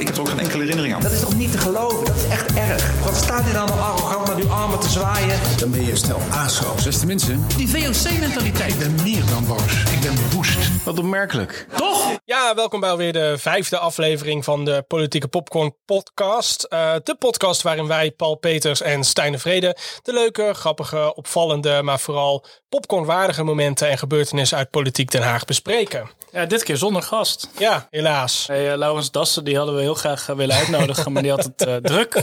[0.00, 1.02] ik heb er ook geen enkele herinnering aan.
[1.02, 2.04] Dat is toch niet te geloven?
[2.04, 3.02] Dat is echt erg.
[3.04, 5.38] Wat staat u dan nog arrogant met uw armen te zwaaien?
[5.58, 6.74] Dan ben je stel ASO.
[6.84, 8.72] Beste mensen, Die VOC-mentaliteit.
[8.72, 9.82] ik ben meer dan boos.
[9.92, 10.84] Ik ben woest.
[10.84, 11.66] Wat opmerkelijk.
[11.76, 12.18] Toch?
[12.24, 16.62] Ja, welkom bij alweer de vijfde aflevering van de Politieke Popcorn Podcast.
[16.62, 21.82] Eh, de podcast waarin wij, Paul Peters en Stijn de Vrede, de leuke, grappige, opvallende,
[21.82, 26.10] maar vooral popcornwaardige momenten en gebeurtenissen uit Politiek Den Haag bespreken.
[26.32, 27.48] Ja, dit keer zonder gast.
[27.58, 28.44] Ja, helaas.
[28.46, 31.44] Hey, uh, Laurens Dassen, die hadden we heel graag uh, willen uitnodigen, maar die had
[31.56, 32.14] het uh, druk.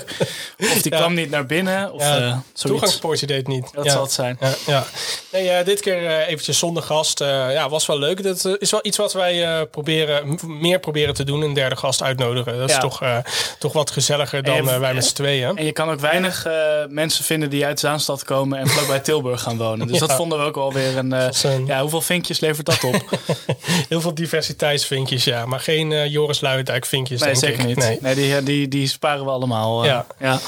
[0.59, 0.97] Of die Ja.
[0.97, 2.37] kwam niet naar binnen, of Ja, eh.
[2.53, 3.69] Toegangspoortje deed niet.
[3.73, 3.91] Dat ja.
[3.91, 4.37] zal het zijn.
[4.39, 4.83] Ja, ja.
[5.31, 7.21] Nee, eh, dit keer eh, eventjes zonder gast.
[7.21, 8.23] Eh, ja, was wel leuk.
[8.23, 11.41] Dat eh, is wel iets wat wij eh, proberen, meer proberen te doen.
[11.41, 12.57] Een derde gast uitnodigen.
[12.59, 13.17] Dat is toch, eh,
[13.59, 15.57] toch wat gezelliger dan je- eh, wij met z'n tweeën.
[15.57, 16.53] En je kan ook weinig eh,
[16.89, 19.87] mensen vinden die uit Zaanstad komen en vlakbij Tilburg gaan wonen.
[19.87, 22.95] Dus dat vonden we ook wel weer eh, een- Ja, hoeveel vinkjes levert dat op?
[23.97, 25.45] Heel veel diversiteitsvinkjes, ja.
[25.45, 27.65] Maar geen eh, Joris Luijendijk vinkjes, nee, denk zeker ik.
[27.65, 27.77] niet.
[27.77, 27.97] Nee.
[28.01, 29.81] Nee, die, die, die sparen we allemaal.
[29.83, 30.05] eh, Ja.
[30.19, 30.39] ja.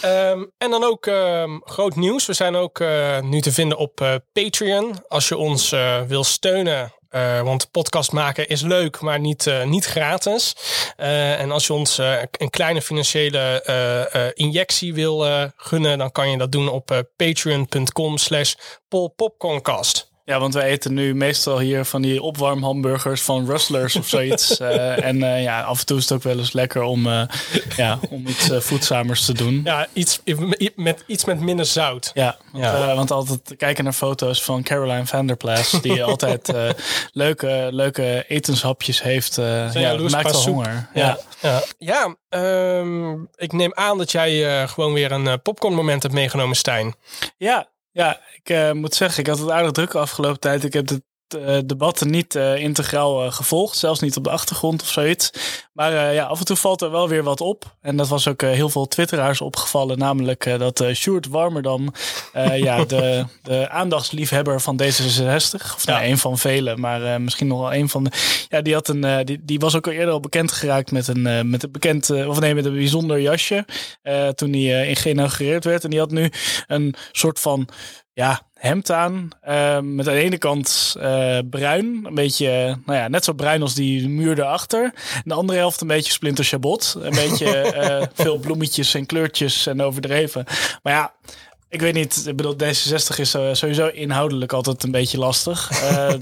[0.00, 2.26] Ehm, en dan ook ehm, groot nieuws.
[2.26, 4.94] We zijn ook eh, nu te vinden op Patreon.
[5.08, 5.74] Als je ons
[6.06, 6.92] wil steunen.
[7.44, 10.56] want podcast maken is leuk, maar niet, niet gratis.
[10.96, 11.98] En als je ons
[12.30, 18.54] een kleine financiële injectie wil gunnen, dan kan je dat doen op patreon.com slash
[18.88, 20.14] polpopcorncast.
[20.28, 24.58] Ja, want wij eten nu meestal hier van die opwarmhamburgers van Rustlers of zoiets.
[24.66, 27.22] Eh, en eh, ja, af en toe is het ook wel eens lekker om, eh,
[27.76, 29.60] ja, om iets voedzamers te doen.
[29.64, 30.20] Ja, iets
[30.76, 32.10] met, iets met minder zout.
[32.14, 32.88] Ja, want, Ja.
[32.88, 36.68] eh, want altijd kijken naar foto's van Caroline van der Plas, die altijd eh,
[37.12, 39.38] leuke, leuke etenshapjes heeft.
[39.38, 40.54] eh ja, dat maakt soep.
[40.54, 40.88] honger.
[40.94, 41.62] Ja, ja.
[41.78, 46.94] ja ehm, ik neem aan dat jij eh, gewoon weer een popcornmoment hebt meegenomen, Stijn.
[47.36, 47.66] Ja,
[47.96, 50.64] ja ik eh, moet zeggen, ik had het aardig druk de afgelopen tijd.
[50.64, 51.02] Ik heb de
[51.34, 55.30] eh, debatten niet eh, integraal eh, gevolgd, zelfs niet op de achtergrond of zoiets.
[55.72, 57.76] Maar ja, af en toe valt er wel weer wat op.
[57.80, 61.92] En dat was ook heel veel twitteraars opgevallen, namelijk dat eh Sjoerd Warmerdam,
[62.54, 67.74] ja, de, de aandachtsliefhebber van D66, of nou, een van velen, maar misschien nog wel
[67.74, 68.10] een van de,
[68.48, 71.50] ja, die had een, die, die was ook al eerder al bekend geraakt met een,
[71.50, 73.64] met een bekend, of nee, met een bijzonder jasje,
[74.34, 75.84] toen hij geïnaugureerd werd.
[75.84, 76.30] En die had nu
[76.66, 77.68] een soort van
[78.16, 79.28] ja, hemd aan.
[79.40, 82.00] eh, met aan de ene kant eh, bruin.
[82.04, 84.84] Een beetje, nou ja, net zo bruin als die muur daarachter.
[85.14, 86.96] En de andere helft een beetje splinter chabot.
[87.00, 90.44] Een beetje eh, veel bloemetjes en kleurtjes en overdreven.
[90.82, 91.12] Maar ja,
[91.68, 92.26] ik weet niet.
[92.26, 95.70] Ik bedoel, D66 is eh, sowieso inhoudelijk altijd een beetje lastig.
[95.86, 96.14] Eh,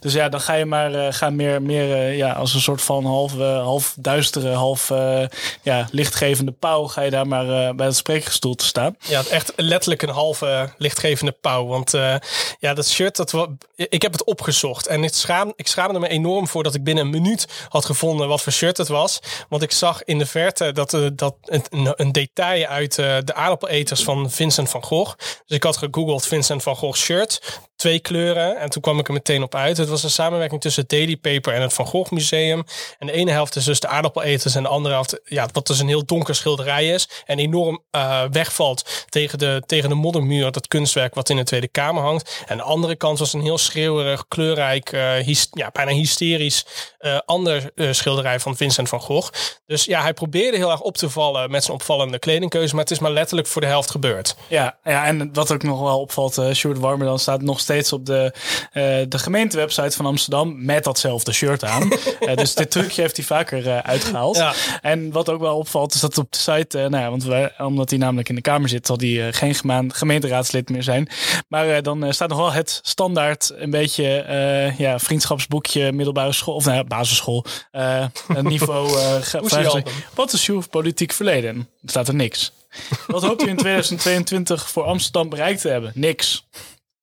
[0.00, 2.82] dus ja, dan ga je maar eh, ga meer, meer eh, ja, als een soort
[2.82, 4.88] van half, half duistere, half
[5.62, 6.86] ja, lichtgevende pauw.
[6.86, 8.96] Ga je daar maar bij het spreekgestoel te staan.
[9.00, 11.66] Ja, echt letterlijk een halve lichtgevende pauw.
[11.66, 11.90] Want
[12.58, 14.86] ja, dat shirt, dat ik heb het opgezocht.
[14.86, 18.28] En ik, schaam, ik schaamde me enorm voor dat ik binnen een minuut had gevonden
[18.28, 19.18] wat voor shirt het was.
[19.48, 24.02] Want ik zag in de verte dat, dat het, een, een detail uit de aardappeleters
[24.02, 24.82] van Vincent van
[25.46, 27.60] Dus ik had gegoogeld Vincent van Gogh shirt.
[27.78, 28.56] Twee kleuren.
[28.56, 29.76] En toen kwam ik er meteen op uit.
[29.76, 32.64] Het was een samenwerking tussen het Daily Paper en het Van Gogh Museum.
[32.98, 34.54] En de ene helft is dus de aardappeleters.
[34.54, 37.08] En de andere helft, ja, wat dus een heel donker schilderij is.
[37.24, 40.52] En enorm eh, wegvalt tegen de, tegen de moddermuur.
[40.52, 42.44] Dat kunstwerk wat in de Tweede Kamer hangt.
[42.46, 44.90] En de andere kant was een heel schreeuwerig, kleurrijk,
[45.24, 46.66] hys- ja, bijna hysterisch
[46.98, 49.32] eh, ander schilderij van Vincent van Gogh.
[49.66, 52.74] Dus ja, hij probeerde heel erg op te vallen met zijn opvallende kledingkeuze.
[52.74, 54.36] Maar het is maar letterlijk voor de helft gebeurd.
[54.48, 58.06] Ja, ja, en wat ook nog wel opvalt, Sjoerd Warmer dan staat nog steeds op
[58.06, 58.32] de,
[58.72, 61.88] eh, de gemeentewebsite van Amsterdam met datzelfde shirt aan.
[62.18, 64.36] Eh, dus dit trucje heeft hij vaker eh, uitgehaald.
[64.36, 64.52] Ja.
[64.82, 67.90] En wat ook wel opvalt is dat op de site, nou ja, want wij, omdat
[67.90, 69.54] hij namelijk in de Kamer zit, zal hij geen
[69.92, 71.08] gemeenteraadslid meer zijn.
[71.48, 74.24] Maar dan staat nog wel het standaard een beetje
[74.78, 78.98] ja, vriendschapsboekje middelbare school, of nou ja, basisschool, een niveau.
[80.14, 81.56] wat is uw politiek verleden?
[81.56, 82.52] Er staat er niks.
[83.06, 85.92] Wat hoopt u in 2022 voor Amsterdam bereikt te hebben?
[85.94, 86.46] Niks.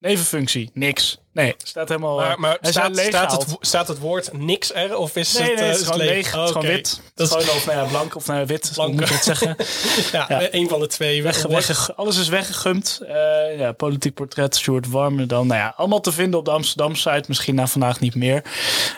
[0.05, 0.69] Nevenfunctie?
[0.73, 1.17] Niks.
[1.33, 2.15] Nee, staat helemaal.
[2.15, 4.97] Maar, eh, maar staat, staat, het, staat het woord niks er?
[4.97, 6.31] Of is Nee, het, nee, eh, het is gewoon leeg.
[6.31, 7.01] Het is gewoon wit.
[7.15, 8.71] Dat is gewoon of ja, blank of ja, wit.
[8.73, 8.93] Blank.
[8.93, 9.55] Moet het zeggen?
[10.11, 10.47] ja, ja.
[10.51, 11.23] een van de twee.
[11.23, 12.99] Weg, Weg, weg, alles is weggegumd.
[13.07, 15.47] Eh, ja, politiek portret, Sjoerd Warmer dan.
[15.47, 17.23] Nou ja, allemaal te vinden op de Amsterdam site.
[17.27, 18.43] Misschien na vandaag niet meer.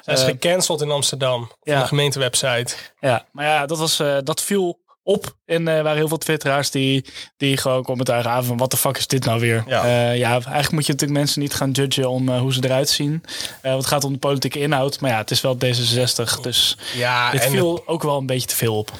[0.03, 1.41] Hij is gecanceld in Amsterdam.
[1.41, 1.81] Op ja.
[1.81, 2.75] de gemeentewebsite.
[2.99, 5.35] Ja, maar ja, dat, was, dat viel op.
[5.45, 7.05] En er waren heel veel twitteraars die,
[7.37, 8.57] die gewoon commentaar gaven van...
[8.57, 9.63] wat de fuck is dit nou weer?
[9.67, 9.87] Ja.
[9.87, 12.89] Ja, ja eigenlijk moet je natuurlijk mensen niet gaan judgen om eh, hoe ze eruit
[12.89, 13.23] zien.
[13.61, 14.99] Eh, want het gaat om de politieke inhoud.
[14.99, 16.41] Maar ja, het is wel D66.
[16.41, 18.91] Dus Ja, dit en viel ook wel een beetje te veel op.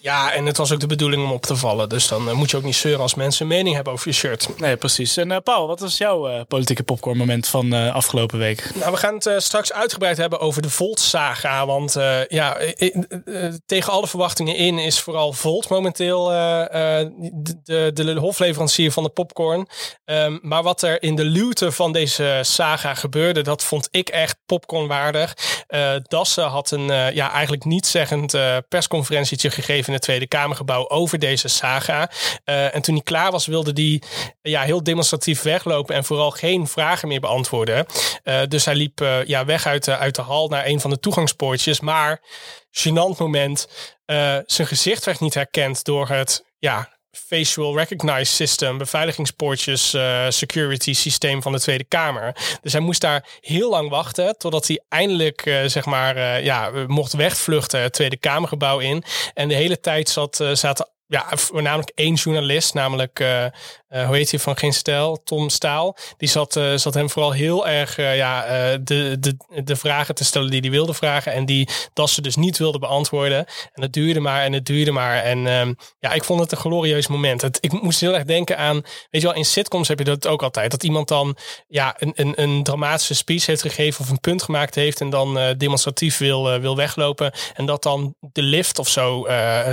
[0.00, 1.88] Ja, en het was ook de bedoeling om op te vallen.
[1.88, 4.14] Dus dan eh, moet je ook niet zeuren als mensen een mening hebben over je
[4.14, 4.48] shirt.
[4.58, 5.16] Nee, precies.
[5.16, 8.70] En eh, Paul, wat was jouw eh, politieke popcorn moment van afgelopen week?
[8.74, 11.66] Nou, we gaan het straks uitgebreid hebben over de Volt-saga.
[11.66, 11.92] Want
[12.28, 12.56] ja,
[13.66, 19.68] tegen alle verwachtingen in is vooral Volt momenteel de, de, de hofleverancier van de popcorn.
[20.04, 24.36] Ehm, maar wat er in de luwte van deze saga gebeurde, dat vond ik echt
[24.46, 25.34] popcornwaardig.
[26.02, 31.18] Dassen had een ja, eigenlijk niet zeggend eh, persconferentietje gegeven in het Tweede Kamergebouw over
[31.18, 32.10] deze saga.
[32.44, 34.02] Eh, en toen hij klaar was, wilde hij
[34.42, 37.86] ja, heel demonstratief weglopen en vooral geen vragen meer beantwoorden.
[38.22, 40.90] Eh, dus hij liep eh, ja, weg uit de, uit de hal naar een van
[40.90, 41.80] de toegangspoortjes.
[41.80, 42.20] Maar,
[42.70, 43.68] gênant moment,
[44.46, 51.42] zijn gezicht werd niet herkend door het ja, facial recognize system, beveiligingspoortjes, eh, security systeem
[51.42, 52.58] van de Tweede Kamer.
[52.62, 56.70] Dus hij moest daar heel lang wachten totdat hij eindelijk eh, zeg maar eh, ja
[56.86, 59.02] mocht wegvluchten het Tweede Kamergebouw in.
[59.34, 64.30] En de hele tijd zat zaten ja, voornamelijk één journalist, namelijk, uh, uh, hoe heet
[64.30, 65.96] hij van Geen Stijl, Tom Staal.
[66.16, 68.42] Die zat, uh, zat hem vooral heel erg ja,
[68.76, 71.32] de, de, de vragen te stellen die hij wilde vragen.
[71.32, 73.46] En die dat ze dus niet wilde beantwoorden.
[73.72, 75.22] En het duurde maar en het duurde maar.
[75.22, 77.42] En um, ja, ik vond het een glorieus moment.
[77.42, 78.74] Het, ik moest heel erg denken aan,
[79.10, 80.70] weet je wel, in sitcoms heb je dat ook altijd.
[80.70, 81.36] Dat iemand dan
[81.68, 85.00] ja, een, een, een dramatische speech heeft gegeven of een punt gemaakt heeft.
[85.00, 87.32] En dan demonstratief wil, wil weglopen.
[87.54, 89.22] En dat dan de lift of zo,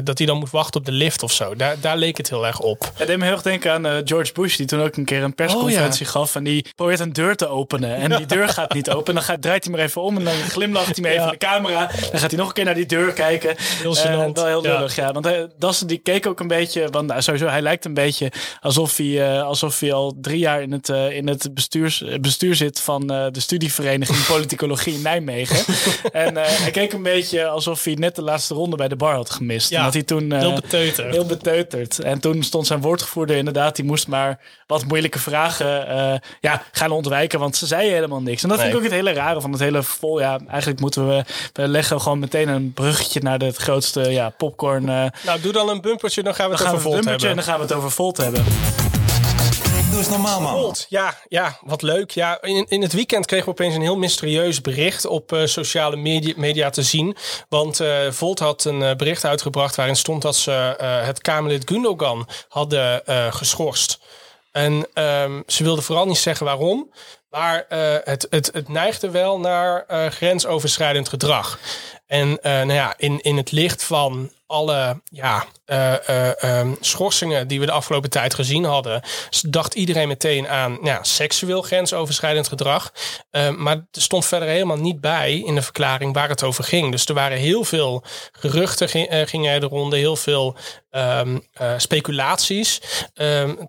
[0.04, 1.56] dat hij dan moet wachten op de lift of zo.
[1.56, 2.92] Daar, daar leek het heel erg op.
[2.94, 5.24] Het deed me heel erg denken aan uh, George Bush, die toen ook een keer
[5.24, 6.20] een persconferentie oh, ja.
[6.20, 6.36] gaf.
[6.36, 7.96] En die probeert een deur te openen.
[7.96, 9.14] En die deur gaat niet open.
[9.14, 11.26] Dan gaat, draait hij maar even om en dan glimlacht hij me even ja.
[11.26, 11.92] in de camera.
[12.12, 13.56] Dan gaat hij nog een keer naar die deur kijken.
[13.58, 15.06] Heel uh, wel heel lullig, ja.
[15.06, 15.12] ja.
[15.12, 18.32] Want hij, Dassen die keek ook een beetje, want nou, sowieso, hij lijkt een beetje
[18.60, 22.80] alsof hij, uh, alsof hij al drie jaar in het, in het bestuurs, bestuur zit
[22.80, 25.74] van de studievereniging Politicologie in Nijmegen.
[26.12, 29.30] en hij keek een beetje alsof hij net de laatste ronde bij de bar had
[29.30, 29.70] gemist.
[29.70, 32.00] Ja, en dat hij toen, heel heel beteuterd.
[32.00, 36.92] En toen stond zijn woordgevoerder inderdaad, die moest maar wat moeilijke vragen uh, ja, gaan
[36.92, 38.44] ontwijken, want ze zeiden helemaal niks.
[38.44, 38.68] En dat nee.
[38.68, 40.20] vind ik ook het hele rare van het hele vol.
[40.20, 41.24] Ja, eigenlijk moeten we,
[41.54, 44.84] we leggen gewoon meteen een bruggetje naar het grootste ja, popcorn.
[44.84, 47.10] Uh, nou, doe dan een bumpertje, dan gaan we het dan over gaan we Volt
[47.10, 47.30] hebben.
[47.30, 48.44] En dan gaan we het over Volt hebben.
[49.96, 52.12] Doe normaal, ja, ja, wat leuk.
[52.12, 55.96] Ja, in, in het weekend kregen we opeens een heel mysterieus bericht op uh, sociale
[55.96, 57.16] media, media, te zien.
[57.50, 60.52] Want uh, Volt had een uh, bericht uitgebracht waarin stond dat ze
[61.06, 63.02] het Kamerlid Gundogan hadden
[63.34, 64.00] geschorst.
[64.52, 66.92] En um, ze wilden vooral niet zeggen waarom.
[67.36, 67.66] Maar
[68.04, 71.60] het, het, het neigde wel naar grensoverschrijdend gedrag.
[72.08, 75.46] En uh, nou ja, in, in het licht van alle ja,
[76.44, 79.02] um, schorsingen die we de afgelopen tijd gezien hadden,
[79.50, 82.92] dacht iedereen meteen aan nou ja, seksueel grensoverschrijdend gedrag.
[83.58, 86.92] maar er stond verder helemaal niet bij in de verklaring waar het over ging.
[86.92, 88.90] Dus er waren heel veel geruchten
[89.28, 90.56] gingen er de ronde, heel veel
[90.92, 91.48] um,
[91.78, 92.82] speculaties.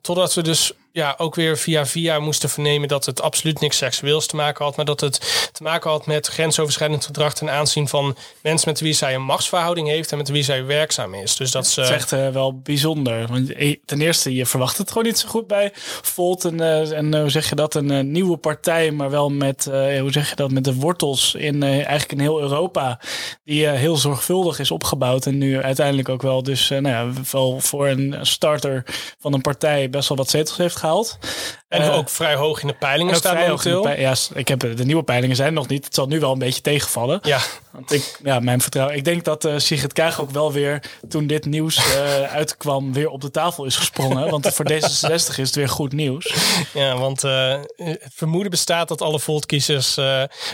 [0.01, 4.26] Totdat we dus ja, ook weer via via moesten vernemen dat het absoluut niks seksueels
[4.26, 8.16] te maken had, maar dat het te maken had met grensoverschrijdend gedrag ten aanzien van
[8.43, 11.37] mensen met wie zij een machtsverhouding heeft en met wie zij werkzaam is.
[11.37, 13.26] Dus dat, is echt uh, wel bijzonder.
[13.26, 13.52] Want
[13.84, 15.70] ten eerste, je verwacht het gewoon niet zo goed bij
[16.02, 19.64] Volt en, uh, en uh, hoe zeg je dat, een nieuwe partij, maar wel met,
[20.00, 23.00] hoe zeg je dat, met de wortels in eigenlijk in heel Europa,
[23.44, 27.88] die heel zorgvuldig is opgebouwd en nu uiteindelijk ook wel dus, nou ja, wel voor
[27.88, 28.84] een starter
[29.19, 31.19] van een partij best wel wat zetels heeft gehaald.
[31.69, 33.83] En uh, ook vrij hoog in de peilingen staan momenteel.
[33.83, 35.85] Pe ja, ik heb de nieuwe peilingen zijn nog niet.
[35.85, 37.19] Het zal nu wel een beetje tegenvallen.
[37.23, 37.38] Ja.
[37.73, 38.97] Want ik, ja, mijn vertrouwen.
[38.97, 43.08] Ik denk dat uh, Sigrid Kaag ook wel weer toen dit nieuws uh, uitkwam weer
[43.08, 44.31] op de tafel is gesprongen.
[44.31, 46.34] want voor D66 is het weer goed nieuws.
[46.72, 49.99] Ja, want het vermoeden bestaat dat alle Volt-kiezers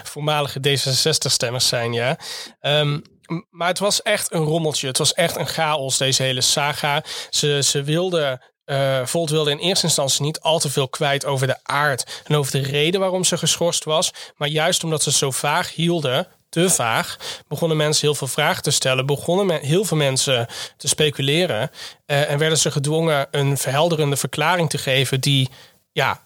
[0.03, 1.93] voormalige D66-stemmers zijn.
[1.93, 2.19] Ja.
[2.61, 3.03] Um,
[3.51, 4.87] maar het was echt een rommeltje.
[4.87, 7.05] Het was echt een chaos, deze hele saga.
[7.31, 11.47] Ze, ze wilden uh, Volt wilde in eerste instantie niet al te veel kwijt over
[11.47, 14.13] de aard en over de reden waarom ze geschorst was.
[14.37, 17.17] Maar juist omdat ze zo vaag hielden, te vaag,
[17.49, 19.07] begonnen mensen heel veel vragen te stellen.
[19.07, 21.71] Begonnen heel veel mensen te speculeren.
[22.07, 25.49] Uh, en werden ze gedwongen een verhelderende verklaring te geven die
[25.93, 26.21] ja,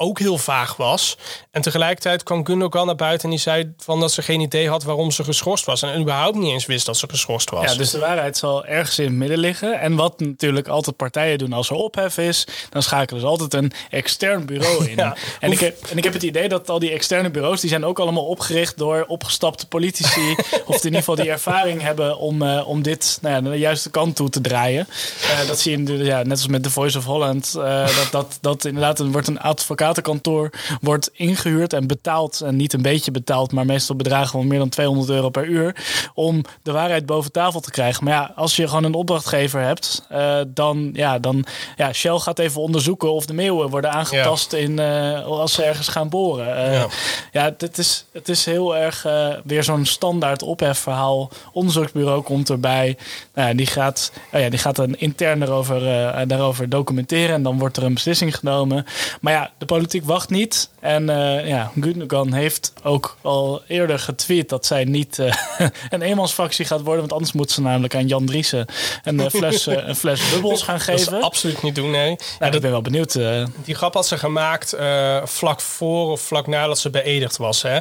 [0.00, 1.16] ook heel vaag was.
[1.50, 4.82] En tegelijkertijd kwam Gundogan naar buiten en die zei van dat ze geen idee had
[4.82, 5.82] waarom ze geschorst was.
[5.82, 7.72] En überhaupt niet eens wist dat ze geschorst was.
[7.72, 9.80] Ja, dus de waarheid zal ergens in het midden liggen.
[9.80, 13.72] En wat natuurlijk altijd partijen doen als er ophef is, dan schakelen ze altijd een
[13.90, 14.96] extern bureau in.
[14.96, 15.16] ja.
[15.40, 17.84] en, ik heb, en ik heb het idee dat al die externe bureaus, die zijn
[17.84, 20.36] ook allemaal opgericht door opgestapte politici.
[20.66, 23.58] of in ieder geval die ervaring hebben om, uh, om dit nou ja, naar de
[23.58, 24.88] juiste kant toe te draaien.
[25.22, 27.54] Uh, dat zie je ja, net als met The Voice of Holland.
[27.56, 32.40] Uh, dat, dat, dat inderdaad, er wordt een advocaat advocatenkantoor wordt ingehuurd en betaald.
[32.40, 35.76] En niet een beetje betaald, maar meestal bedragen van meer dan 200 euro per uur.
[36.14, 38.04] Om de waarheid boven tafel te krijgen.
[38.04, 41.44] Maar ja, als je gewoon een opdrachtgever hebt, uh, dan, ja, dan
[41.76, 45.88] ja, Shell gaat even onderzoeken of de meeuwen worden aangetast in, uh, als ze ergens
[45.88, 46.46] gaan boren.
[46.48, 46.86] Uh, ja,
[47.32, 49.06] ja het, is, het is heel erg
[49.44, 51.30] weer zo'n standaard ophefverhaal.
[51.52, 52.96] Onderzoeksbureau komt erbij.
[53.34, 55.80] Nou, die, gaat, oh ja, die gaat een intern daarover,
[56.28, 57.34] daarover documenteren.
[57.34, 58.86] En dan wordt er een beslissing genomen.
[59.20, 60.70] Maar ja, de politiek wacht niet.
[60.80, 65.32] En uh, ja, Gundogan heeft ook al eerder getweet dat zij niet uh,
[65.90, 67.00] een eenmansfractie gaat worden.
[67.00, 68.66] Want anders moet ze namelijk aan Jan Driessen
[69.04, 71.12] een, uh, fles, een fles bubbels gaan geven.
[71.12, 72.08] Dat absoluut niet doen, nee.
[72.08, 73.18] Nou, ja, ik ben wel benieuwd.
[73.64, 74.76] Die grap had ze gemaakt
[75.24, 77.62] vlak voor of vlak nadat ze beëdigd was.
[77.62, 77.78] Hè?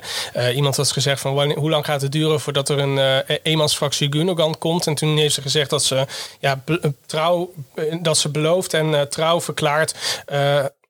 [0.51, 4.57] iemand had gezegd van wanneer, hoe lang gaat het duren voordat er een eenmansfractie Gundogan
[4.57, 4.87] komt.
[4.87, 6.05] En toen heeft ze gezegd dat ze,
[6.39, 6.63] ja,
[7.05, 7.53] trouw,
[8.01, 9.93] dat ze belooft en trouw verklaart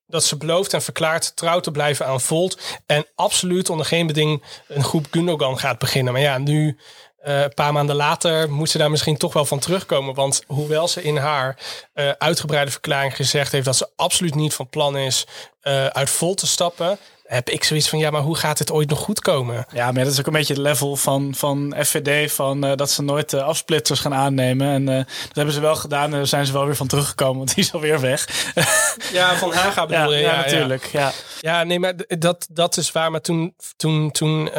[0.08, 2.80] dat ze belooft en verklaart trouw te blijven aan Volt.
[2.86, 6.14] En absoluut onder geen beding een groep Gundogan gaat beginnen.
[6.14, 6.78] Maar ja, nu,
[7.26, 10.14] uh, een paar maanden later, moet ze daar misschien toch wel van terugkomen.
[10.14, 11.58] Want hoewel ze in haar
[11.96, 15.28] uh, uitgebreide verklaring gezegd heeft dat ze absoluut niet van plan is
[15.64, 18.90] uh, uit Volt te stappen heb ik zoiets van, ja, maar hoe gaat het ooit
[18.90, 19.66] nog goed komen?
[19.74, 23.04] Ja, maar dat is ook een beetje het level van, van FVD, van dat ze
[23.04, 24.68] nooit afsplitters gaan aannemen.
[24.68, 24.86] En
[25.28, 27.64] dat hebben ze wel gedaan en daar zijn ze wel weer van teruggekomen, want die
[27.64, 28.52] is alweer weg.
[29.14, 30.24] ja, van Haga bedoel ja, je?
[30.24, 30.86] Ja, ja natuurlijk.
[30.86, 31.12] Ja.
[31.40, 31.64] ja.
[31.64, 33.12] nee, maar dat, dat is waar.
[33.12, 34.50] Maar toen, toen, toen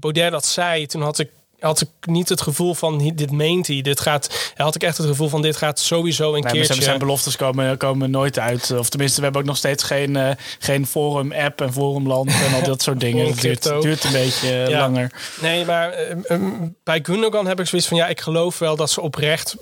[0.00, 3.80] Baudet dat zei, toen had ik had ik niet het gevoel van dit meent hij.
[3.80, 6.82] Dit gaat, had ik echt het gevoel van dit gaat sowieso een nee, keertje.
[6.82, 8.70] Zijn beloftes komen, komen nooit uit.
[8.70, 12.54] Of tenminste, we hebben ook nog steeds geen, uh, geen forum app en forumland en
[12.54, 13.26] al dat soort dingen.
[13.26, 14.78] Het duurt, duurt, een beetje ja.
[14.80, 15.12] langer.
[15.40, 15.94] Nee, maar
[16.30, 16.38] uh,
[16.84, 19.56] bij Gundogan heb ik zoiets van ja, ik geloof wel dat ze oprecht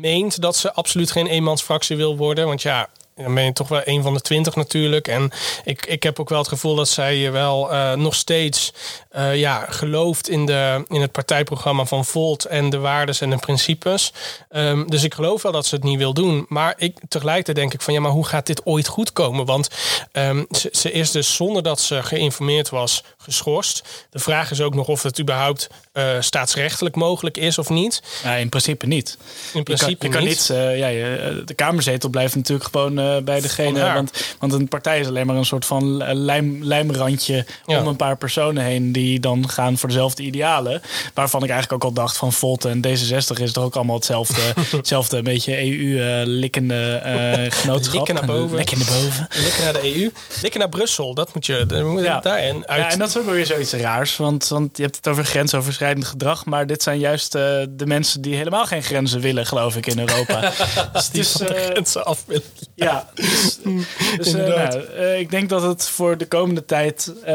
[0.00, 2.46] meent dat ze absoluut geen eenmansfractie wil worden.
[2.46, 5.08] Want ja, dan ben je toch wel een van de twintig natuurlijk.
[5.08, 5.30] En
[5.64, 8.72] ik, ik heb ook wel het gevoel dat zij wel uh, nog steeds
[9.16, 13.36] uh, ja, gelooft in, de, in het partijprogramma van Volt en de waarden en de
[13.36, 14.12] principes.
[14.50, 16.46] Um, dus ik geloof wel dat ze het niet wil doen.
[16.48, 19.44] Maar ik, tegelijkertijd denk ik van ja, maar hoe gaat dit ooit goed komen?
[19.44, 19.68] Want
[20.12, 24.06] um, ze, ze, is dus zonder dat ze geïnformeerd was geschorst.
[24.10, 28.02] De vraag is ook nog of het überhaupt uh, staatsrechtelijk mogelijk is of niet.
[28.22, 29.18] Ja, in principe niet.
[29.52, 30.46] In principe je kan, je niet.
[30.46, 33.92] kan niet ja, je, de Kamerzetel blijft natuurlijk gewoon uh, bij degene.
[33.92, 37.80] Want, want een partij is alleen maar een soort van lijm, lijmrandje ja.
[37.80, 40.82] om een paar personen heen die dan gaan voor dezelfde idealen.
[41.14, 44.40] Waarvan ik eigenlijk ook al dacht van Volt en D66 is toch ook allemaal hetzelfde,
[44.76, 47.94] hetzelfde een beetje EU-likkende uh, genootschap.
[47.94, 48.56] Likken naar boven.
[48.56, 49.28] Likken naar boven.
[49.42, 50.10] Likken naar de EU.
[50.42, 51.14] Likken naar Brussel.
[51.14, 52.20] Dat moet je, dat moet ja.
[52.20, 52.80] daarin uit.
[52.80, 54.16] Ja, en dat is ook weer zoiets raars.
[54.16, 56.44] Want, want je hebt het over grensoverschrijdend gedrag.
[56.44, 59.98] Maar dit zijn juist uh, de mensen die helemaal geen grenzen willen, geloof ik, in
[59.98, 60.40] Europa.
[60.92, 62.44] dus die van de grenzen af willen.
[62.82, 63.58] Ja, dus,
[64.16, 67.32] dus uh, nou, uh, ik denk dat het voor de komende tijd, uh,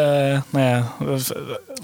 [0.50, 0.96] nou ja,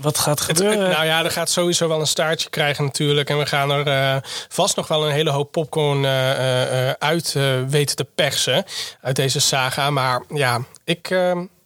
[0.01, 0.79] wat gaat gebeuren?
[0.79, 3.29] Het, nou ja, er gaat sowieso wel een staartje krijgen natuurlijk.
[3.29, 6.05] En we gaan er vast nog wel een hele hoop popcorn
[6.99, 7.37] uit
[7.69, 8.65] weten te persen
[9.01, 9.89] uit deze saga.
[9.89, 11.15] Maar ja, ik...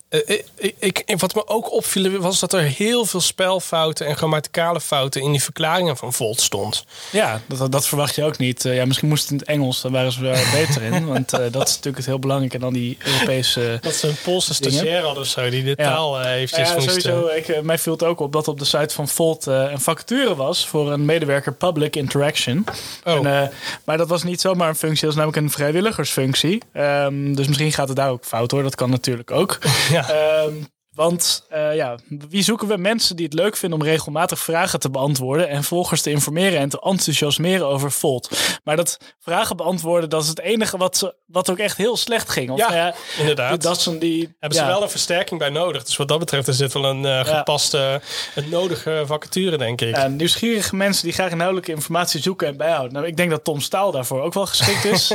[0.09, 4.81] Uh, ik, ik, wat me ook opviel was dat er heel veel spelfouten en grammaticale
[4.81, 6.85] fouten in die verklaringen van Volt stond.
[7.11, 8.65] Ja, dat, dat verwacht je ook niet.
[8.65, 11.05] Uh, ja, misschien moest het in het Engels, daar waren ze wel beter in.
[11.05, 12.53] Want uh, dat is natuurlijk het heel belangrijk.
[12.53, 13.77] En dan die Europese.
[13.81, 15.75] Dat ze een Poolse stagiair hadden of zo, die de ja.
[15.75, 17.01] taal eventjes ja, moest.
[17.01, 20.35] Sowieso, ik, mij viel het ook op dat op de site van Volt een vacature
[20.35, 22.65] was voor een medewerker Public Interaction.
[23.03, 23.27] Oh.
[23.27, 23.51] En,
[23.83, 26.61] maar dat was niet zomaar een functie, dat is namelijk een vrijwilligersfunctie.
[26.73, 29.59] Um, dus misschien gaat het daar ook fout hoor, dat kan natuurlijk ook.
[30.07, 30.43] Ja.
[30.43, 31.97] Um, want uh, ja,
[32.29, 32.77] wie zoeken we?
[32.77, 36.69] Mensen die het leuk vinden om regelmatig vragen te beantwoorden en volgers te informeren en
[36.69, 38.29] te enthousiasmeren over Volt.
[38.63, 42.29] Maar dat vragen beantwoorden, dat is het enige wat, ze, wat ook echt heel slecht
[42.29, 42.49] ging.
[42.49, 43.61] Of, ja, ja inderdaad.
[43.61, 44.65] Dat die, Hebben ja.
[44.65, 45.83] ze wel een versterking bij nodig.
[45.83, 48.01] Dus wat dat betreft is dit wel een uh, gepaste,
[48.35, 50.07] een nodige vacature, denk ik.
[50.07, 52.93] Nieuwsgierige mensen die graag inhoudelijke informatie zoeken en bijhouden.
[52.93, 55.11] Nou, ik denk dat Tom Staal daarvoor ook wel geschikt is.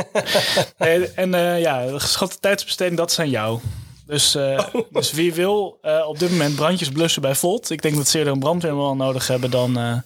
[1.14, 3.60] en uh, ja, de geschatte tijdsbesteding, dat zijn jou.
[4.06, 4.82] Dus, uh, oh.
[4.90, 7.70] dus wie wil uh, op dit moment brandjes blussen bij Volt?
[7.70, 9.96] Ik denk dat ze eerder een brandweerman nodig hebben dan, uh,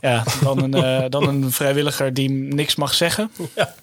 [0.00, 3.30] ja, dan, een, dan een vrijwilliger die niks mag zeggen.
[3.54, 3.74] Ja.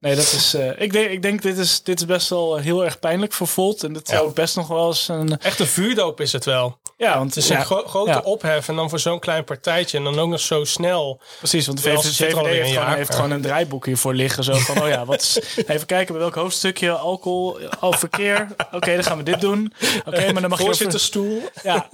[0.00, 0.54] Nee, dat is.
[0.78, 3.84] ik denk, ik denk dit, is, dit is best wel heel erg pijnlijk voor Volt.
[3.84, 4.32] En dat zou ja.
[4.32, 5.38] best nog wel eens een.
[5.38, 6.78] Echt een vuurdoop is het wel.
[6.98, 8.20] Ja, want Het is ja, een gro- grote ja.
[8.24, 11.20] ophef en dan voor zo'n klein partijtje en dan ook nog zo snel.
[11.38, 12.96] Precies, want de VVD, heeft, gewoon, jaar.
[12.96, 14.44] heeft gewoon een draaiboek hiervoor liggen.
[14.44, 18.46] Zo van, oh ja, wat is, even kijken bij welk hoofdstukje alcohol, al verkeer.
[18.72, 19.72] Oké, dan gaan we dit doen.
[20.04, 21.42] Oké, maar dan mag je over, Voorzitterstoel.
[21.62, 21.88] ja,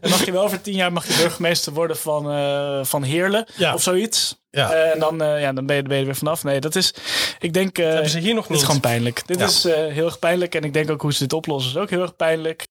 [0.00, 3.46] dan mag je wel over tien jaar mag je burgemeester worden van, eh, van Heerlen
[3.56, 3.74] Ja.
[3.74, 4.40] of zoiets.
[4.50, 4.72] Ja.
[4.72, 6.44] Eh, en dan, eh, ja, dan ben, je, ben je er weer vanaf.
[6.44, 6.94] Nee, dat is,
[7.38, 8.66] ik denk, eh, hebben ze hier nog dit is niet.
[8.66, 9.26] gewoon pijnlijk.
[9.26, 9.44] Dit Ja.
[9.46, 10.54] is heel erg pijnlijk.
[10.54, 12.64] En ik denk ook hoe ze dit oplossen is ook heel erg pijnlijk.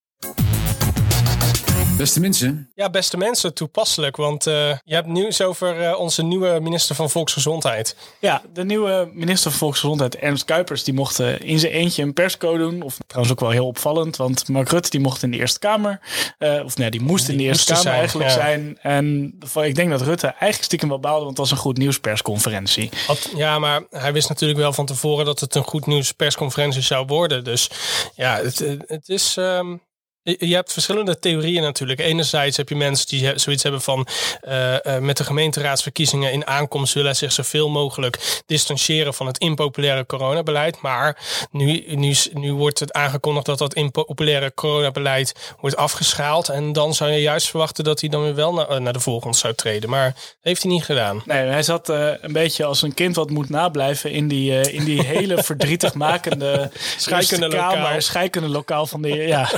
[2.02, 4.16] Beste mensen, Ja, beste mensen, toepasselijk.
[4.16, 4.54] Want eh,
[4.84, 7.96] je hebt nieuws over eh, onze nieuwe minister van Volksgezondheid.
[8.20, 12.14] Ja, de nieuwe minister van Volksgezondheid, Ernst Kuipers, die mocht eh, in zijn eentje een
[12.14, 12.82] persco doen.
[12.82, 16.00] Of trouwens ook wel heel opvallend, want Mark Rutte die mocht in de Eerste Kamer.
[16.38, 18.36] eh, of nee, die moest in de Eerste er Kamer zijn, eigenlijk ja.
[18.36, 18.78] zijn.
[18.82, 22.90] En ik denk dat Rutte eigenlijk stiekem wel baalde, want het was een goed nieuwspersconferentie.
[23.08, 26.82] Had- ja, maar hij wist natuurlijk wel van tevoren dat het een goed nieuws persconferentie
[26.82, 27.44] zou worden.
[27.44, 27.70] Dus
[28.16, 29.38] ja, het, het is.
[29.38, 29.76] ehm,
[30.24, 32.00] je hebt verschillende theorieën natuurlijk.
[32.00, 34.08] Enerzijds heb je mensen die zoiets hebben van
[34.42, 40.06] eh, eh, met de gemeenteraadsverkiezingen in aankomst willen zich zoveel mogelijk distancieren van het impopulaire
[40.06, 40.82] coronabeleid.
[40.82, 41.18] Maar
[41.52, 46.50] nu, nu, nu wordt het aangekondigd dat dat impopulaire coronabeleid wordt afgeschaald.
[46.50, 49.00] En dan zou je juist verwachten dat hij dan weer wel naar, eh, naar de
[49.00, 49.90] volgende zou treden.
[49.90, 51.22] Maar dat heeft hij niet gedaan.
[51.26, 55.04] Nee, hij zat een beetje als een kind wat moet nablijven in die, in die
[55.04, 58.02] hele verdrietig makende Scheikunde lokaal.
[58.02, 59.10] scheikunde lokaal van de.
[59.10, 59.50] Ja.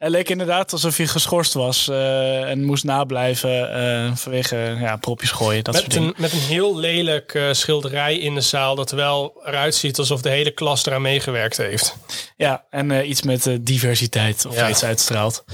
[0.00, 5.30] Hij leek inderdaad alsof hij geschorst was eh, en moest nablijven eh, vanwege ja, propjes
[5.30, 5.64] gooien.
[5.64, 6.08] Dat soort Met dingen.
[6.08, 10.20] een, met een heel lelijk eh, schilderij in de zaal dat wel eruit ziet alsof
[10.22, 11.96] de hele klas eraan meegewerkt heeft.
[12.36, 14.68] Ja, en iets met diversiteit of Ja.
[14.68, 15.44] iets uitstraalt.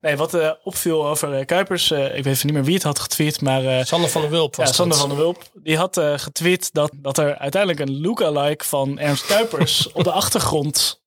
[0.00, 2.82] Nee, wat eh, opviel over eh, Kuipers, eh, ik weet even niet meer wie het
[2.82, 6.00] had getweet, maar Sander van der Wulp was ja, Sander van der Wulp, die had
[6.16, 11.00] getweet dat, dat er uiteindelijk een lookalike van Ernst Kuipers op de achtergrond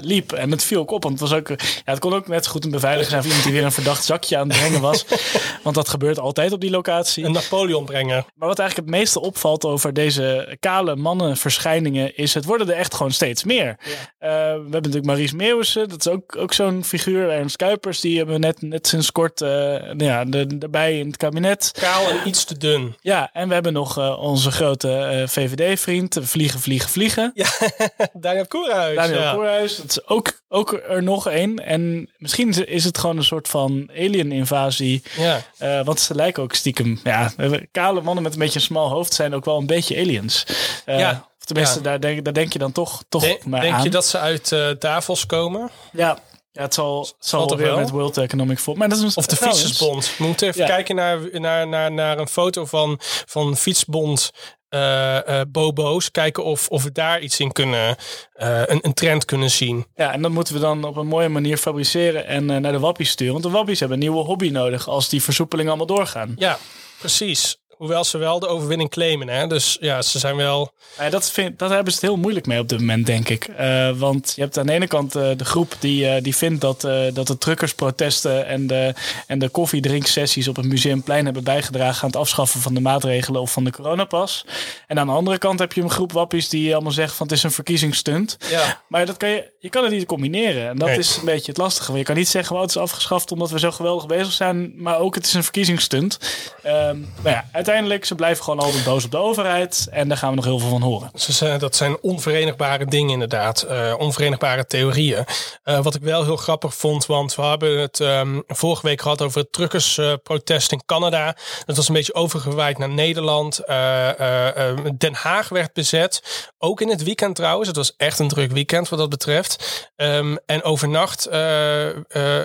[0.00, 0.32] liep.
[0.32, 2.64] En het viel ook op, want het, was ook, ja, het kon ook net goed
[2.64, 5.04] een beveiliger zijn iemand die weer een verdacht zakje aan het brengen was.
[5.64, 7.24] want dat gebeurt altijd op die locatie.
[7.24, 8.24] Een Napoleon brengen.
[8.34, 12.94] Maar wat eigenlijk het meeste opvalt over deze kale mannenverschijningen is het worden er echt
[12.94, 13.76] gewoon steeds meer.
[14.18, 17.30] We hebben natuurlijk Maries Meeuwissen, dat is ook, ook zo'n figuur.
[17.30, 21.06] Ernst Kuipers, die hebben we net, net sinds kort eh, nou ja, de, erbij in
[21.06, 21.70] het kabinet.
[21.80, 22.96] Kaal en iets te dun.
[23.00, 27.32] Ja, en we hebben nog eh, onze grote eh, VVD-vriend, Vliegen, Vliegen, Vliegen.
[27.34, 27.46] Ja,
[28.12, 28.96] Daniel Koerhuis.
[28.96, 29.34] Daniel ja.
[29.34, 31.56] Koerhuis, dat is ook, ook er nog één.
[31.56, 35.02] En misschien is het gewoon een soort van alien-invasie.
[35.16, 35.82] Ja.
[35.84, 37.00] Want ze lijken ook stiekem...
[37.04, 37.32] Ja,
[37.70, 40.46] kale mannen met een beetje een smal hoofd zijn ook wel een beetje aliens.
[40.86, 41.26] Ja.
[41.38, 41.84] Of tenminste, Ja.
[41.84, 43.82] daar, denk, daar denk je dan toch, toch Denk, maar denk aan.
[43.82, 45.70] je dat ze uit eh Davos komen?
[45.92, 46.18] Ja,
[46.52, 47.76] ja het zal, het zal toch weer wel?
[47.78, 48.78] met World Economic Forum.
[48.78, 50.14] Maar dat is Of de trouwens- Fietsersbond?
[50.18, 50.66] We moeten even Ja.
[50.66, 54.30] kijken naar, naar, naar, naar een foto van, van Fietsbond
[54.68, 56.10] eh, eh, Bobo's.
[56.10, 57.96] Kijken of, of we daar iets in kunnen,
[58.32, 59.86] eh, een, een trend kunnen zien.
[59.94, 62.78] Ja, en dat moeten we dan op een mooie manier fabriceren en eh, naar de
[62.78, 63.32] wappies sturen.
[63.32, 66.34] Want de wappies hebben een nieuwe hobby nodig als die versoepelingen allemaal doorgaan.
[66.38, 66.58] Ja,
[66.98, 67.56] precies.
[67.82, 69.28] Hoewel ze wel de overwinning claimen.
[69.28, 69.46] Hè?
[69.46, 70.72] Dus ja, ze zijn wel...
[70.98, 73.44] Ja, dat, vind, dat hebben ze het heel moeilijk mee op dit moment, denk ik.
[73.44, 76.60] Eh, want je hebt aan de ene kant eh, de groep die, eh, die vindt
[76.60, 76.80] dat,
[77.12, 78.94] dat de truckersprotesten en de,
[79.26, 83.52] en de koffiedrinksessies op het Museumplein hebben bijgedragen aan het afschaffen van de maatregelen of
[83.52, 84.44] van de coronapas.
[84.86, 87.36] En aan de andere kant heb je een groep wappies die allemaal zeggen van het
[87.36, 88.36] is een verkiezingsstunt.
[88.50, 88.82] Ja.
[88.88, 90.68] Maar dat kan je, je kan het niet combineren.
[90.68, 90.98] En dat Nee.
[90.98, 91.86] is een beetje het lastige.
[91.86, 94.72] Want je kan niet zeggen, well, het is afgeschaft omdat we zo geweldig bezig zijn.
[94.76, 96.18] Maar ook het is een verkiezingsstunt.
[96.62, 99.86] Ehm maar ja, uiteindelijk, ze blijven gewoon altijd boos op de overheid.
[99.90, 101.10] En daar gaan we nog heel veel van horen.
[101.14, 103.62] Ze zijn, dat zijn onverenigbare dingen inderdaad.
[103.62, 105.24] eh, onverenigbare theorieën.
[105.62, 109.22] Eh, wat ik wel heel grappig vond, want we hebben het ehm, vorige week gehad
[109.22, 111.36] over het truckersprotest in Canada.
[111.64, 113.58] Dat was een beetje overgewaaid naar Nederland.
[113.58, 116.22] Eh, Den Haag werd bezet.
[116.58, 117.68] Ook in het weekend trouwens.
[117.68, 119.51] Het was echt een druk weekend wat dat betreft.
[119.96, 121.94] Ehm, en overnacht, eh, eh,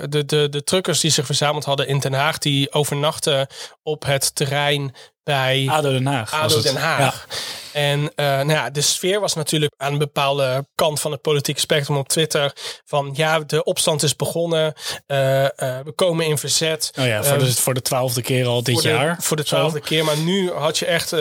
[0.10, 3.48] de, de, de truckers die zich verzameld hadden in Den Haag, die overnachten
[3.84, 4.96] op het terrein
[5.28, 6.34] bij ADO Den Haag.
[6.34, 6.62] ADO.
[6.62, 7.28] Den Haag.
[7.74, 11.60] En eh, nou ja, de sfeer was natuurlijk aan een bepaalde kant van het politieke
[11.60, 12.54] spectrum op Twitter.
[12.86, 14.74] Van ja, de opstand is begonnen.
[15.08, 16.92] eh, eh, we komen in verzet.
[17.00, 19.18] Oh ja, voor, Eh, de, voor de twaalfde keer al dit voor de, jaar.
[19.20, 20.06] Voor de twaalfde keer.
[20.06, 21.12] Maar nu had je echt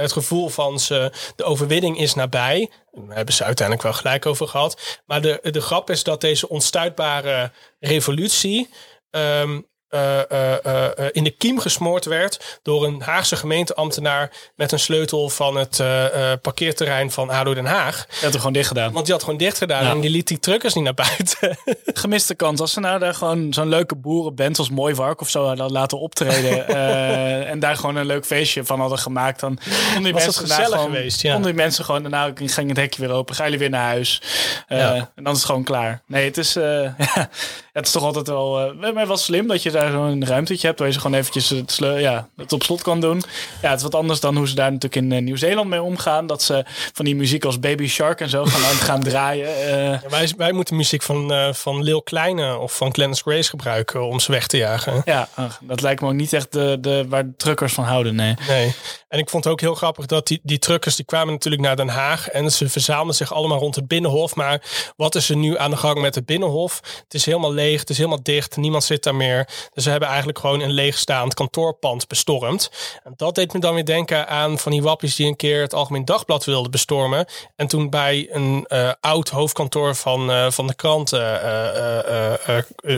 [0.00, 2.70] het gevoel van ze, de overwinning is nabij.
[2.92, 5.00] Daar hebben ze uiteindelijk wel gelijk over gehad.
[5.06, 8.68] Maar de, de grap is dat deze onstuitbare revolutie.
[9.10, 9.60] ehm,
[9.92, 15.28] eh, eh, eh, in de kiem gesmoord werd door een Haagse gemeenteambtenaar met een sleutel
[15.28, 15.82] van het
[16.42, 18.06] parkeerterrein van ADO Den Haag.
[18.08, 18.92] Dat had er gewoon dicht gedaan.
[18.92, 19.90] Want die had gewoon dicht gedaan Ja.
[19.90, 21.58] en die liet die truckers niet naar buiten.
[22.02, 22.60] Gemiste kans.
[22.60, 26.66] Als ze nou daar gewoon zo'n leuke boerenband als Mooiwark of zo hadden laten optreden.
[27.52, 29.40] en daar gewoon een leuk feestje van hadden gemaakt.
[29.40, 29.58] Dan
[29.94, 31.38] konden die Was het mensen daarna gezellig gewoon, geweest, ja.
[31.38, 33.34] die mensen gewoon daarna ging het hekje weer open.
[33.34, 34.22] Ga jullie weer naar huis.
[34.68, 34.94] Ja.
[35.14, 36.02] En dan is het gewoon klaar.
[36.06, 36.56] Nee, het is,
[37.72, 40.78] het is toch altijd wel, uh, maar wel slim dat je daar zo'n ruimtetje hebt
[40.78, 43.22] waar je ze gewoon eventjes het, ja, het op slot kan doen.
[43.62, 46.26] Ja, het is wat anders dan hoe ze daar natuurlijk in Nieuw-Zeeland mee omgaan.
[46.26, 49.48] Dat ze van die muziek als Baby Shark en zo gaan, gaan draaien.
[49.48, 54.20] Ja, wij, wij moeten muziek van, van Lil Kleine of van Clarence Grace gebruiken om
[54.20, 55.02] ze weg te jagen.
[55.04, 55.28] Ja,
[55.60, 58.34] dat lijkt me ook niet echt de, de, waar de truckers van houden, nee.
[58.48, 58.74] Nee,
[59.12, 61.76] en ik vond het ook heel grappig dat die, die truckers die kwamen natuurlijk naar
[61.76, 64.34] Den Haag en ze verzamelden zich allemaal rond het Binnenhof.
[64.34, 64.62] Maar
[64.96, 66.80] wat is er nu aan de gang met het Binnenhof?
[67.04, 69.48] Het is helemaal leeg, het is helemaal dicht, niemand zit daar meer.
[69.72, 72.70] Dus ze hebben eigenlijk gewoon een leegstaand kantoorpand bestormd.
[73.04, 75.74] En dat deed me dan weer denken aan van die wappies die een keer het
[75.74, 77.26] Algemeen Dagblad wilden bestormen.
[77.56, 81.20] En toen bij een uh, oud hoofdkantoor van, uh, van de krant uh,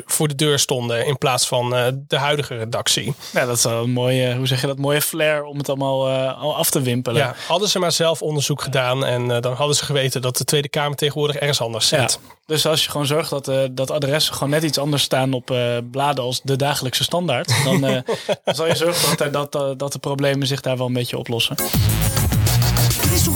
[0.06, 1.70] voor de deur stonden in plaats van
[2.08, 3.14] de huidige redactie.
[3.32, 6.08] Ja, dat is wel een mooie, hoe zeg je dat, mooie flair om het allemaal
[6.30, 7.22] al af te wimpelen.
[7.22, 10.68] Ja, hadden ze maar zelf onderzoek gedaan en dan hadden ze geweten dat de Tweede
[10.68, 12.18] Kamer tegenwoordig ergens anders zit.
[12.22, 12.32] Ja.
[12.46, 15.50] Dus als je gewoon zorgt dat, uh, dat adressen gewoon net iets anders staan op
[15.50, 18.00] uh, bladen als de dagelijkse standaard, dan, uh,
[18.44, 21.56] dan zal je zorgen dat, dat, dat de problemen zich daar wel een beetje oplossen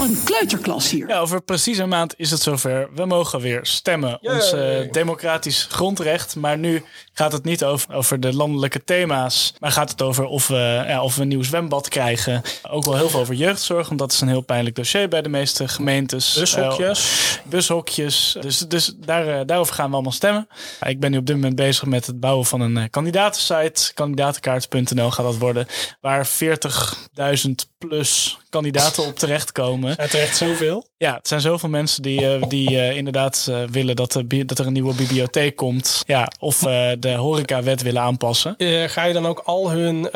[0.00, 1.08] een kleuterklas hier?
[1.08, 2.88] Ja, over precies een maand is het zover.
[2.94, 4.18] We mogen weer stemmen.
[4.22, 6.37] Ons uh, democratisch grondrecht.
[6.37, 9.54] Maar nu gaat het niet over, over de landelijke thema's.
[9.58, 12.42] Maar gaat het over of we, ja, of we een nieuw zwembad krijgen.
[12.70, 13.87] Ook wel heel veel over jeugdzorg.
[13.87, 16.34] Want dat is een heel pijnlijk dossier bij de meeste gemeentes.
[16.34, 17.38] Bushokjes.
[17.44, 18.37] Uh, bushokjes.
[18.40, 20.48] Dus, dus daar, uh, daarover gaan we allemaal stemmen.
[20.87, 23.94] Ik ben nu op dit moment bezig met het bouwen van een kandidatensite.
[23.94, 25.66] Kandidatenkaart.nl gaat dat worden.
[26.00, 29.88] Waar 40.000 plus kandidaten op terechtkomen.
[29.94, 30.87] Zijn er echt zoveel?
[30.96, 34.59] Ja, het zijn zoveel mensen die, uh, die uh, inderdaad uh, willen dat, er, dat
[34.59, 36.03] er een nieuwe bibliotheek komt.
[36.07, 36.59] Ja, of
[36.98, 38.55] de horecawet willen aanpassen.
[38.87, 40.11] ga je dan ook al hun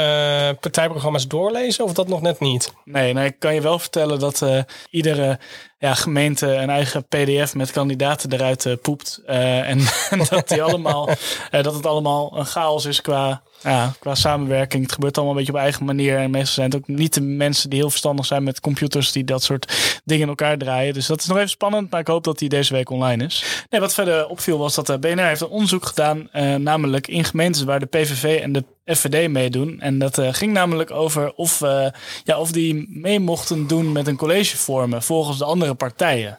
[0.61, 2.73] partijprogramma's doorlezen of dat nog net niet?
[2.85, 4.47] Nee, nou, ik kan je wel vertellen dat
[4.91, 5.39] iedere
[5.79, 9.21] ja, gemeente een eigen pdf met kandidaten eruit poept.
[9.27, 9.81] en,
[10.11, 11.09] en dat, die allemaal,
[11.51, 14.83] dat het allemaal een chaos is qua ja, qua samenwerking.
[14.83, 16.19] Het gebeurt allemaal een beetje op eigen manier.
[16.19, 19.25] En meestal zijn het ook niet de mensen die heel verstandig zijn met computers die
[19.25, 20.95] dat soort dingen in elkaar draaien.
[20.95, 23.65] Dus dat is nog even spannend, maar ik hoop dat die deze week online is.
[23.71, 27.25] Nee, wat verder opviel was dat de BNR heeft een onderzoek gedaan, uh, namelijk in
[27.25, 29.81] gemeentes waar de PVV en de FVD meedoen.
[29.81, 31.87] En dat uh, ging namelijk over of, uh,
[32.25, 36.39] ja, of die mee mochten doen met een college vormen volgens de andere partijen.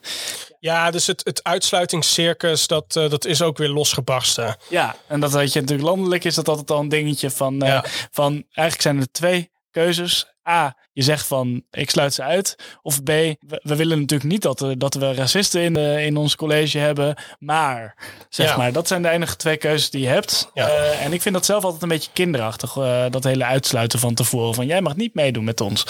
[0.59, 4.57] Ja, dus het, het uitsluitingscircus, dat, uh, dat is ook weer losgebarsten.
[4.69, 7.85] Ja, en dat weet je natuurlijk landelijk is dat altijd al een dingetje van, ja.
[8.11, 10.31] van eigenlijk zijn er twee keuzes.
[10.49, 12.55] A, je zegt van ik sluit ze uit.
[12.81, 16.17] Of B, we, we willen natuurlijk niet dat, we, dat we racisten in, de, in
[16.17, 17.15] ons college hebben.
[17.39, 17.95] Maar,
[18.29, 18.57] zeg ja.
[18.57, 20.51] maar, dat zijn de enige twee keuzes die je hebt.
[20.53, 20.67] Ja.
[20.67, 22.75] Uh, en ik vind dat zelf altijd een beetje kinderachtig.
[22.75, 24.55] Uh, dat hele uitsluiten van tevoren.
[24.55, 25.85] Van jij mag niet meedoen met ons.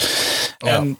[0.58, 0.94] En ja,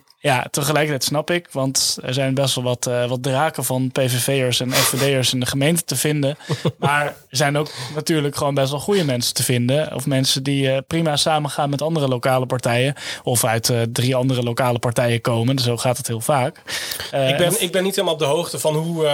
[0.51, 4.73] tegelijkertijd snap ik, want er zijn best wel wat, uh, wat draken van PVV'ers en
[4.73, 6.37] FVD'ers in de gemeente te vinden.
[6.79, 9.95] Maar er zijn ook natuurlijk gewoon best wel goede mensen te vinden.
[9.95, 12.95] Of mensen die uh, prima samengaan met andere lokale partijen.
[13.23, 15.59] Of uit uh, drie andere lokale partijen komen.
[15.59, 16.63] Zo gaat het heel vaak.
[17.13, 19.07] ik, ben, ik ben niet helemaal op de hoogte van hoe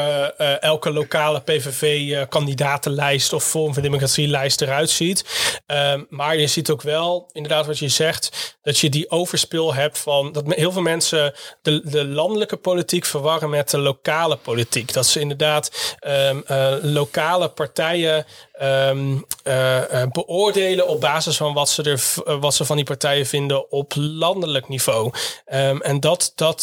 [0.61, 5.25] elke lokale PVV-kandidatenlijst of Vorm van Democratie-lijst eruit ziet.
[5.67, 9.99] Ehm, maar je ziet ook wel, inderdaad wat je zegt, dat je die overspil hebt
[9.99, 14.93] van dat heel veel mensen de, de landelijke politiek verwarren met de lokale politiek.
[14.93, 18.27] Dat ze inderdaad um, uh, lokale partijen
[18.63, 19.83] um, uh,
[20.13, 24.69] beoordelen op basis van wat ze, er, wat ze van die partijen vinden op landelijk
[24.69, 25.13] niveau.
[25.53, 26.63] Um, en dat, dat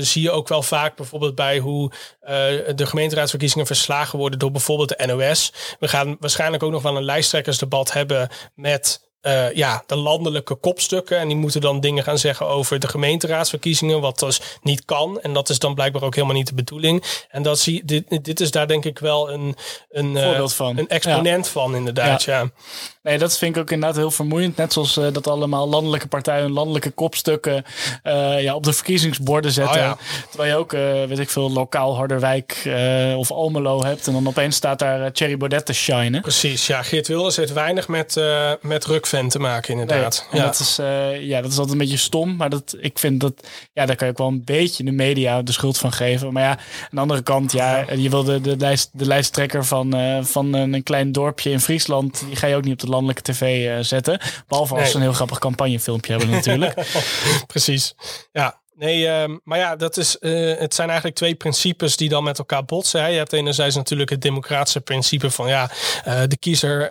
[0.00, 1.92] zie je ook wel vaak bijvoorbeeld bij hoe
[2.74, 5.52] de gemeenteraadsverkiezingen verslagen worden door bijvoorbeeld de NOS.
[5.78, 11.18] We gaan waarschijnlijk ook nog wel een lijsttrekkersdebat hebben met uh, ja, de landelijke kopstukken.
[11.18, 15.20] En die moeten dan dingen gaan zeggen over de gemeenteraadsverkiezingen, wat dus niet kan.
[15.20, 17.24] En dat is dan blijkbaar ook helemaal niet de bedoeling.
[17.28, 19.56] En dat zie, dit, dit is daar denk ik wel een,
[19.90, 20.78] een, uh, van.
[20.78, 21.52] een exponent ja.
[21.52, 22.22] van, inderdaad.
[22.22, 22.38] Ja.
[22.40, 22.50] ja.
[23.02, 24.56] Nee, dat vind ik ook inderdaad heel vermoeiend.
[24.56, 27.64] Net zoals uh, dat allemaal landelijke partijen landelijke kopstukken
[28.04, 29.74] uh, ja, op de verkiezingsborden zetten.
[29.74, 29.96] Oh, ja.
[30.28, 32.70] Terwijl je ook, uh, weet ik veel, lokaal Harderwijk
[33.16, 34.06] of Almelo hebt.
[34.06, 36.20] En dan opeens staat daar Thierry Baudet te shinen.
[36.20, 36.82] Precies, ja.
[36.82, 38.20] Geert Wilders heeft weinig met,
[38.60, 40.28] met Rukven te maken, inderdaad.
[40.30, 40.46] Nee, ja.
[40.46, 40.76] Dat is,
[41.20, 42.36] ja, dat is altijd een beetje stom.
[42.36, 43.34] Maar dat, ik vind dat,
[43.72, 46.32] ja, daar kan je ook wel een beetje de media de schuld van geven.
[46.32, 49.94] Maar ja, aan de andere kant, ja, je wil de, de, lijst, de lijsttrekker van,
[50.24, 53.66] van een klein dorpje in Friesland, die ga je ook niet op de landelijke tv
[53.66, 54.20] uh, zetten.
[54.48, 54.90] Behalve als nee.
[54.90, 56.74] ze een heel grappig campagnefilmpje hebben natuurlijk.
[57.52, 57.94] Precies.
[58.32, 62.24] Ja, Nee, uh, maar ja, dat is, uh, het zijn eigenlijk twee principes die dan
[62.24, 63.00] met elkaar botsen.
[63.00, 63.06] Hè.
[63.06, 65.70] Je hebt enerzijds natuurlijk het democratische principe van ja,
[66.06, 66.90] uh, de kiezer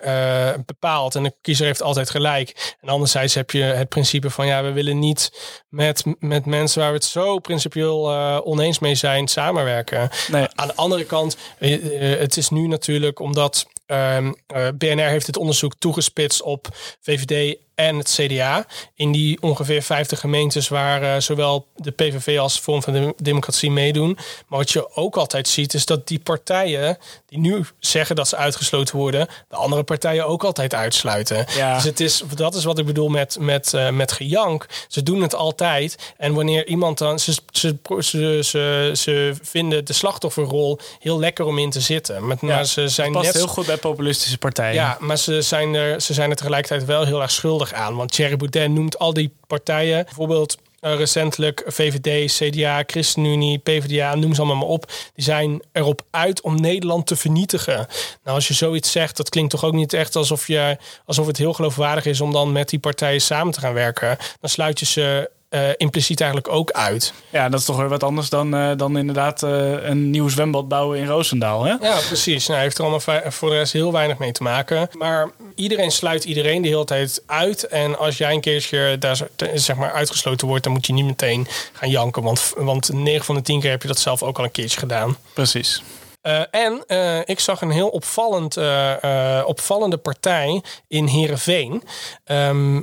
[0.66, 2.76] bepaalt en de kiezer heeft altijd gelijk.
[2.80, 5.30] En anderzijds heb je het principe van ja, we willen niet
[5.68, 10.10] met, met mensen waar we het zo principieel oneens mee zijn samenwerken.
[10.28, 10.46] Nee.
[10.54, 15.74] Aan de andere kant, het is nu natuurlijk omdat ehm, eh, BNR heeft dit onderzoek
[15.78, 16.68] toegespitst op
[17.00, 18.66] VVD en het CDA.
[18.94, 23.70] In die ongeveer 50 gemeentes waar eh, zowel de PVV als Vorm van de Democratie
[23.70, 24.12] meedoen.
[24.46, 26.98] Maar wat je ook altijd ziet, is dat die partijen
[27.32, 31.46] die nu zeggen dat ze uitgesloten worden, de andere partijen ook altijd uitsluiten.
[31.56, 31.74] Ja.
[31.74, 34.66] Dus het is, dat is wat ik bedoel met, met, eh, met gejank.
[34.88, 36.14] Ze doen het altijd.
[36.16, 37.18] En wanneer iemand dan.
[37.18, 42.26] Ze, ze, ze, ze, ze vinden de slachtofferrol heel lekker om in te zitten.
[42.26, 44.74] Met, maar ze zijn past net heel goed bij populistische partijen.
[44.74, 47.96] ja, maar ze zijn, er, ze zijn er tegelijkertijd wel heel erg schuldig aan.
[47.96, 54.34] Want Thierry Baudet noemt al die partijen, bijvoorbeeld eh, recentelijk VVD, CDA, ChristenUnie, PvdA, noem
[54.34, 54.86] ze allemaal maar op.
[55.14, 57.86] Die zijn erop uit om Nederland te vernietigen.
[58.24, 61.36] Nou, als je zoiets zegt, dat klinkt toch ook niet echt alsof, je, alsof het
[61.36, 64.16] heel geloofwaardig is om dan met die partijen samen te gaan werken.
[64.40, 67.12] Dan sluit je ze eh, impliciet eigenlijk ook uit.
[67.30, 70.68] Ja, dat is toch weer wat anders dan, eh, dan inderdaad eh, een nieuw zwembad
[70.68, 71.64] bouwen in Roosendaal.
[71.64, 71.70] Hè?
[71.80, 72.46] Ja, precies.
[72.46, 74.88] Nou, heeft er allemaal voor de rest heel weinig mee te maken.
[74.98, 77.66] Maar iedereen sluit iedereen de hele tijd uit.
[77.66, 79.18] En als jij een keertje daar
[79.54, 82.22] zeg maar uitgesloten wordt, dan moet je niet meteen gaan janken.
[82.22, 84.78] Want, want 9 van de 10 keer heb je dat zelf ook al een keertje
[84.78, 85.16] gedaan.
[85.34, 85.82] Precies.
[86.50, 86.84] En
[87.24, 88.56] ik zag een heel opvallend,
[89.44, 91.82] opvallende partij in Heerenveen.
[92.24, 92.80] Ehm,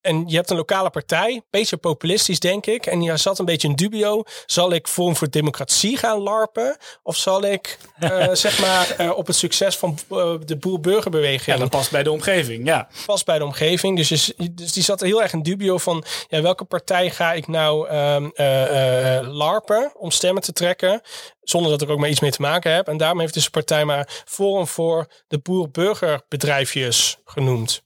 [0.00, 2.86] en je hebt een lokale partij, beetje populistisch denk ik.
[2.86, 4.22] En je zat een beetje in dubio.
[4.46, 6.76] Zal ik Forum voor Democratie gaan larpen?
[7.02, 11.56] Of zal ik eh, zeg maar eh, op het succes van eh, de boer-burgerbeweging Ja,
[11.56, 12.66] dat past bij de omgeving.
[12.66, 12.88] Ja.
[12.90, 13.96] vast bij de omgeving.
[13.96, 17.46] Dus, is- dus die zat heel erg in dubio van ja, welke partij ga ik
[17.46, 21.00] nou ehm, eh, eh, larpen om stemmen te trekken.
[21.40, 22.88] Zonder dat ik ook maar iets mee te maken heb.
[22.88, 27.82] En daarom heeft dus de partij maar Forum voor de boer-burgerbedrijfjes genoemd.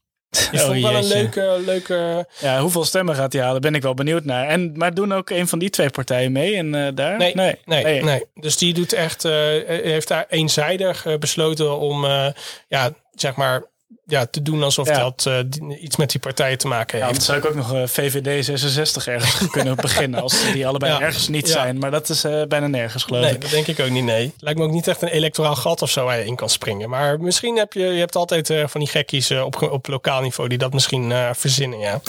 [0.51, 2.27] Die Oh, vond ik wel een leuke, leuke...
[2.39, 3.61] ja, hoeveel stemmen gaat hij halen?
[3.61, 4.47] Ben ik wel benieuwd naar.
[4.47, 7.17] En, maar doen ook een van die twee partijen mee in, eh, daar?
[7.17, 8.23] Nee, nee, nee, Nee.
[8.33, 9.31] Dus die doet echt, eh,
[9.67, 12.27] heeft daar eenzijdig besloten om, eh,
[12.67, 13.63] ja, zeg maar,
[14.07, 14.99] ja, te doen alsof Ja.
[14.99, 17.17] dat eh, die- iets met die partijen te maken Ja, heeft.
[17.17, 20.21] dan zou ik ook nog eh, VVD 66 ergens kunnen beginnen.
[20.21, 21.01] Als die allebei Ja.
[21.01, 21.53] ergens niet Ja.
[21.53, 21.77] zijn.
[21.77, 23.41] Maar dat is eh, bijna nergens geloof Nee, ik.
[23.41, 24.03] dat denk ik ook niet.
[24.03, 24.33] Nee.
[24.39, 26.89] Lijkt me ook niet echt een electoraal gat of zo waar je in kan springen.
[26.89, 30.49] Maar misschien heb je, je hebt altijd eh, van die gekkies op, op lokaal niveau
[30.49, 31.79] die dat misschien eh, verzinnen.
[31.79, 32.01] Ja.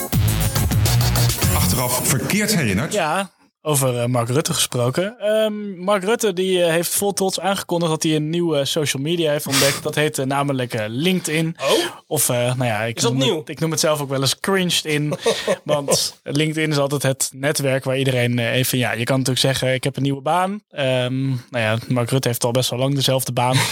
[1.54, 2.92] Achteraf verkeerd herinnerd.
[2.92, 3.30] Ja,
[3.66, 5.18] over eh, Mark Rutte gesproken.
[5.18, 9.30] Ehm, Mark Rutte die, eh, heeft vol trots aangekondigd dat hij een nieuwe social media
[9.30, 9.82] heeft ontdekt.
[9.82, 11.56] Dat heet eh, namelijk eh, LinkedIn.
[11.62, 11.96] Oh?
[12.06, 13.38] Of, eh, nou ja, ik Is dat noem, nieuw?
[13.38, 15.14] Het, ik noem het zelf ook wel eens cringed in.
[15.64, 18.78] want LinkedIn is altijd het netwerk waar iedereen eh, even...
[18.78, 20.60] Ja, je kan natuurlijk zeggen, ik heb een nieuwe baan.
[20.70, 23.56] Ehm, nou ja, Mark Rutte heeft al best wel lang dezelfde baan.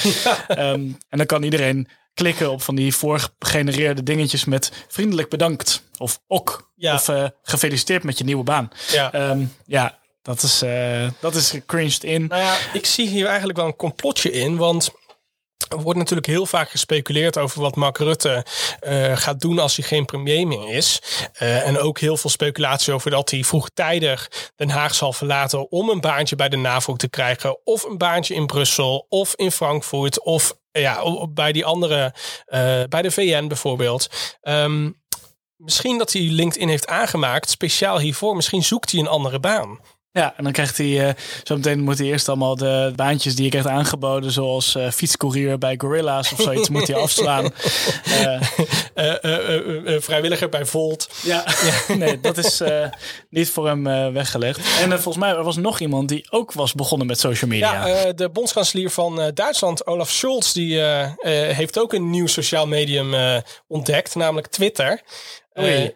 [0.49, 5.83] Ehm, en dan kan iedereen klikken op van die voorgegenereerde dingetjes met vriendelijk bedankt.
[5.99, 6.71] Of ok.
[6.77, 6.95] Ja.
[6.95, 8.71] Of eh, gefeliciteerd met je nieuwe baan.
[8.93, 9.13] Ja.
[9.13, 12.27] Ehm, ja, dat is, eh, dat is cringed in.
[12.27, 14.57] Nou ja, ik zie hier eigenlijk wel een complotje in.
[14.57, 14.91] Want
[15.69, 18.45] er wordt natuurlijk heel vaak gespeculeerd over wat Mark Rutte
[18.81, 21.03] eh, gaat doen als hij geen premier meer is.
[21.33, 25.89] Eh, en ook heel veel speculatie over dat hij vroegtijdig Den Haag zal verlaten om
[25.89, 27.59] een baantje bij de NAVO te krijgen.
[27.65, 32.15] Of een baantje in Brussel of in Frankfurt of ja, o- bij die andere,
[32.47, 34.09] eh, bij de VN bijvoorbeeld.
[34.41, 34.91] Ehm,
[35.57, 38.37] misschien dat hij LinkedIn heeft aangemaakt speciaal hiervoor.
[38.37, 39.81] Misschien zoekt hij een andere baan.
[40.17, 43.45] Ja, en dan krijgt hij, eh, zo meteen moet hij eerst allemaal de baantjes die
[43.45, 47.53] je krijgt aangeboden, zoals eh fietscourier bij Gorilla's of zoiets, moet hij afslaan.
[48.95, 51.09] Eh, vrijwilliger bij Volt.
[51.23, 51.45] ja,
[51.97, 52.63] nee, dat is
[53.31, 54.59] niet voor hem weggelegd.
[54.81, 57.87] En volgens mij er was nog iemand die ook was begonnen met social media.
[57.87, 60.81] Ja, de bondskanselier van Duitsland, Olaf Scholz, die
[61.55, 63.15] heeft ook een nieuw sociaal medium
[63.67, 65.03] ontdekt, namelijk Twitter.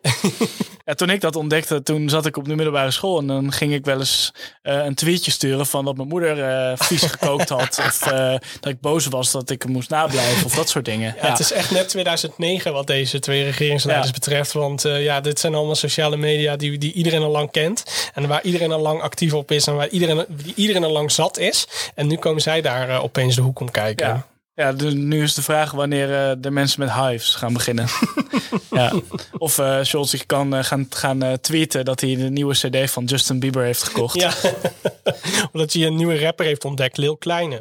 [0.88, 3.18] Ja, toen ik dat ontdekte, toen zat ik op de middelbare school.
[3.18, 6.73] En dan ging ik wel eens eh, een tweetje sturen van dat mijn moeder eh,
[6.77, 7.79] vies gekookt had.
[7.87, 7.99] Of
[8.61, 10.44] dat ik boos was dat ik hem moest nablijven.
[10.44, 11.14] Of dat soort dingen.
[11.16, 14.53] Ja, ja, Het is echt net 2009 wat deze twee regeringsleiders betreft.
[14.53, 18.11] Want ja, dit zijn allemaal sociale media die, die iedereen al lang kent.
[18.14, 19.66] En waar iedereen al lang actief op is.
[19.66, 21.66] En waar iedereen, die iedereen al lang zat is.
[21.94, 24.25] En nu komen zij daar opeens de hoek om kijken.
[24.59, 24.73] Ja.
[24.73, 27.87] Dus nu is de vraag wanneer eh, de mensen met hives gaan beginnen.
[28.71, 28.92] ja.
[29.33, 32.90] Of eh Scholz zich kan eh, gaan, gaan eh, tweeten dat hij de nieuwe cd
[32.90, 34.14] van Justin Bieber heeft gekocht.
[34.14, 34.33] Ja,
[35.53, 37.61] omdat hij een nieuwe rapper heeft ontdekt, Lil Kleine.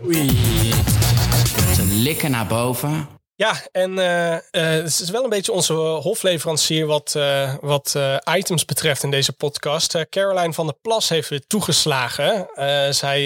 [1.75, 3.07] Ze likken naar boven.
[3.37, 4.37] Ja, en eh,
[4.83, 7.95] het is wel een beetje onze hofleverancier wat, eh, wat
[8.37, 10.09] items betreft in deze podcast.
[10.09, 12.49] Caroline van der Plas heeft weer toegeslagen.
[12.93, 13.21] Zij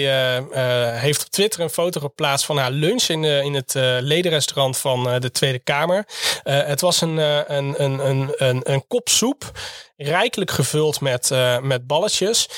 [0.98, 5.30] heeft op Twitter een foto geplaatst van haar lunch in, in het ledenrestaurant van de
[5.30, 6.06] Tweede Kamer.
[6.42, 9.50] Het was een, een, een, een, een, een kop soep.
[9.96, 11.30] Rijkelijk gevuld met,
[11.62, 12.48] met balletjes.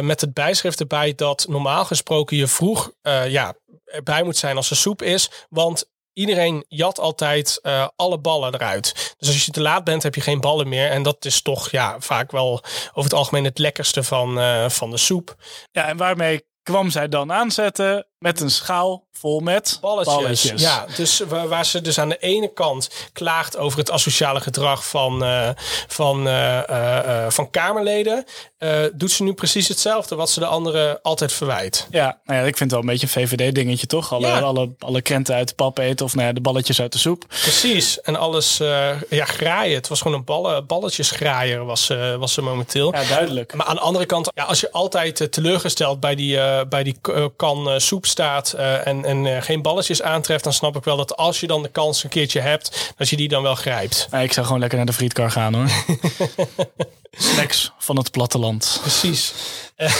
[0.00, 4.70] met het bijschrift erbij dat normaal gesproken je vroeg eh, ja, erbij moet zijn als
[4.70, 5.30] er soep is.
[5.48, 9.14] Want iedereen jat altijd eh, alle ballen eruit.
[9.18, 10.90] Dus als je te laat bent, heb je geen ballen meer.
[10.90, 14.90] En dat is toch ja, vaak wel over het algemeen het lekkerste van, eh, van
[14.90, 15.34] de soep.
[15.70, 18.06] Ja, en waarmee kwam zij dan aanzetten?
[18.22, 20.60] Met een schaal vol met Balletjes.
[20.62, 24.88] Ja, dus waar, waar ze dus aan de ene kant klaagt over het asociale gedrag
[24.88, 25.48] van, eh,
[25.88, 28.24] van, eh, eh, van Kamerleden,
[28.58, 31.86] eh, doet ze nu precies hetzelfde wat ze de anderen altijd verwijt.
[31.90, 34.12] Ja, nou ja, ik vind het wel een beetje een VVD-dingetje, toch?
[34.12, 34.40] Alle, Ja.
[34.40, 37.24] alle, alle krenten uit de pap eten of nou ja, de balletjes uit de soep.
[37.28, 38.00] Precies.
[38.00, 39.74] En alles, eh, ja, graaien.
[39.76, 42.92] Het was gewoon een ballen, balletjesgraaier was, eh, was ze momenteel.
[42.94, 43.54] Ja, duidelijk.
[43.54, 46.96] Maar aan de andere kant, ja, als je altijd teleurgesteld bij die, eh, bij die
[47.36, 50.96] kan eh, soep staat eh, en, en eh, geen balletjes aantreft, dan snap ik wel
[50.96, 54.08] dat als je dan de kans een keertje hebt, dat je die dan wel grijpt.
[54.12, 55.68] Ik zou gewoon lekker naar de frietkar gaan, hoor.
[57.32, 58.78] Snacks van het platteland.
[58.80, 59.32] Precies.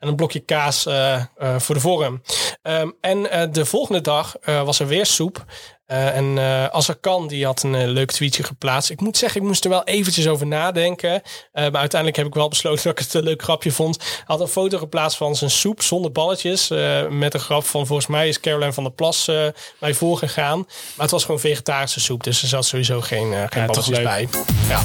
[0.00, 1.22] En een blokje kaas eh,
[1.56, 2.22] voor de vorm.
[2.62, 5.44] Ehm, en de volgende dag was er weer soep.
[5.86, 8.90] Eh, en eh, als er kan, die had een eh, leuk tweetje geplaatst.
[8.90, 11.12] Ik moet zeggen, ik moest er wel eventjes over nadenken.
[11.12, 11.22] Eh,
[11.52, 13.96] maar uiteindelijk heb ik wel besloten dat ik het een leuk grapje vond.
[14.02, 16.70] Hij had een foto geplaatst van zijn soep zonder balletjes.
[16.70, 19.46] eh, met een grap van volgens mij is Caroline van der Plas eh
[19.80, 20.58] mij voorgegaan.
[20.58, 22.24] Maar het was gewoon vegetarische soep.
[22.24, 24.28] Dus er zat sowieso geen, eh, geen Ja, balletjes bij.
[24.68, 24.82] Ja.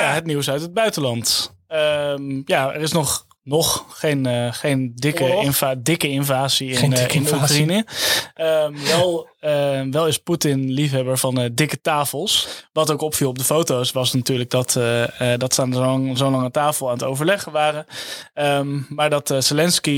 [0.00, 1.54] Ja, het nieuws uit het buitenland.
[1.68, 7.14] Ehm, ja, er is nog, nog geen, eh, geen dikke, inva dikke invasie in, dikke
[7.14, 7.62] in invasie.
[7.62, 7.86] Oekraïne.
[8.34, 12.48] Ehm, wel, eh, wel is Poetin liefhebber van eh, dikke tafels.
[12.72, 16.16] Wat ook opviel op de foto's was natuurlijk dat, eh, eh, dat ze aan zo'n
[16.16, 17.86] zo lange tafel aan het overleggen waren.
[18.34, 19.90] Ehm, maar dat Zelensky,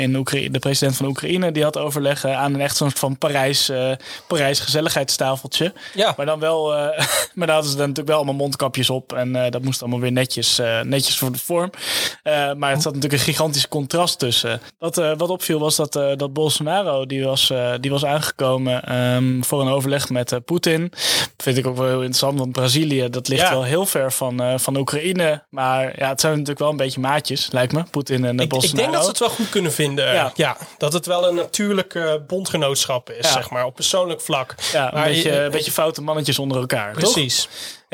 [0.00, 0.12] in
[0.50, 3.70] de president van Oekraïne, die had overleggen aan een echt soort van Parijs,
[4.26, 5.72] Parijs gezelligheidstafeltje.
[5.94, 6.14] Ja.
[6.16, 6.68] Maar dan wel,
[7.34, 9.12] maar daar hadden ze dan natuurlijk wel allemaal mondkapjes op.
[9.12, 11.70] En dat moest allemaal weer netjes, netjes voor de vorm.
[12.56, 14.60] Maar het zat natuurlijk een gigantisch contrast tussen.
[14.78, 19.68] Wat, wat opviel was dat, dat Bolsonaro, die was, die was aangekomen ehm, voor een
[19.68, 20.92] overleg met eh, Poetin.
[21.36, 23.50] Vind ik ook wel heel interessant, want Brazilië, dat ligt Ja.
[23.50, 25.42] wel heel ver van, eh, van Oekraïne.
[25.50, 27.82] Maar ja, het zijn natuurlijk wel een beetje maatjes, lijkt me.
[27.90, 28.76] Poetin en eh, Ik, ik Bolsonaro.
[28.80, 30.12] denk dat ze het wel goed kunnen vinden.
[30.14, 30.32] Ja.
[30.34, 30.56] Ja.
[30.78, 33.32] dat het wel een natuurlijk eh, bondgenootschap is, Ja.
[33.32, 34.54] zeg maar, op persoonlijk vlak.
[34.72, 36.92] ja, een Maar beetje, je- een beetje foute mannetjes onder elkaar.
[36.96, 37.14] toch?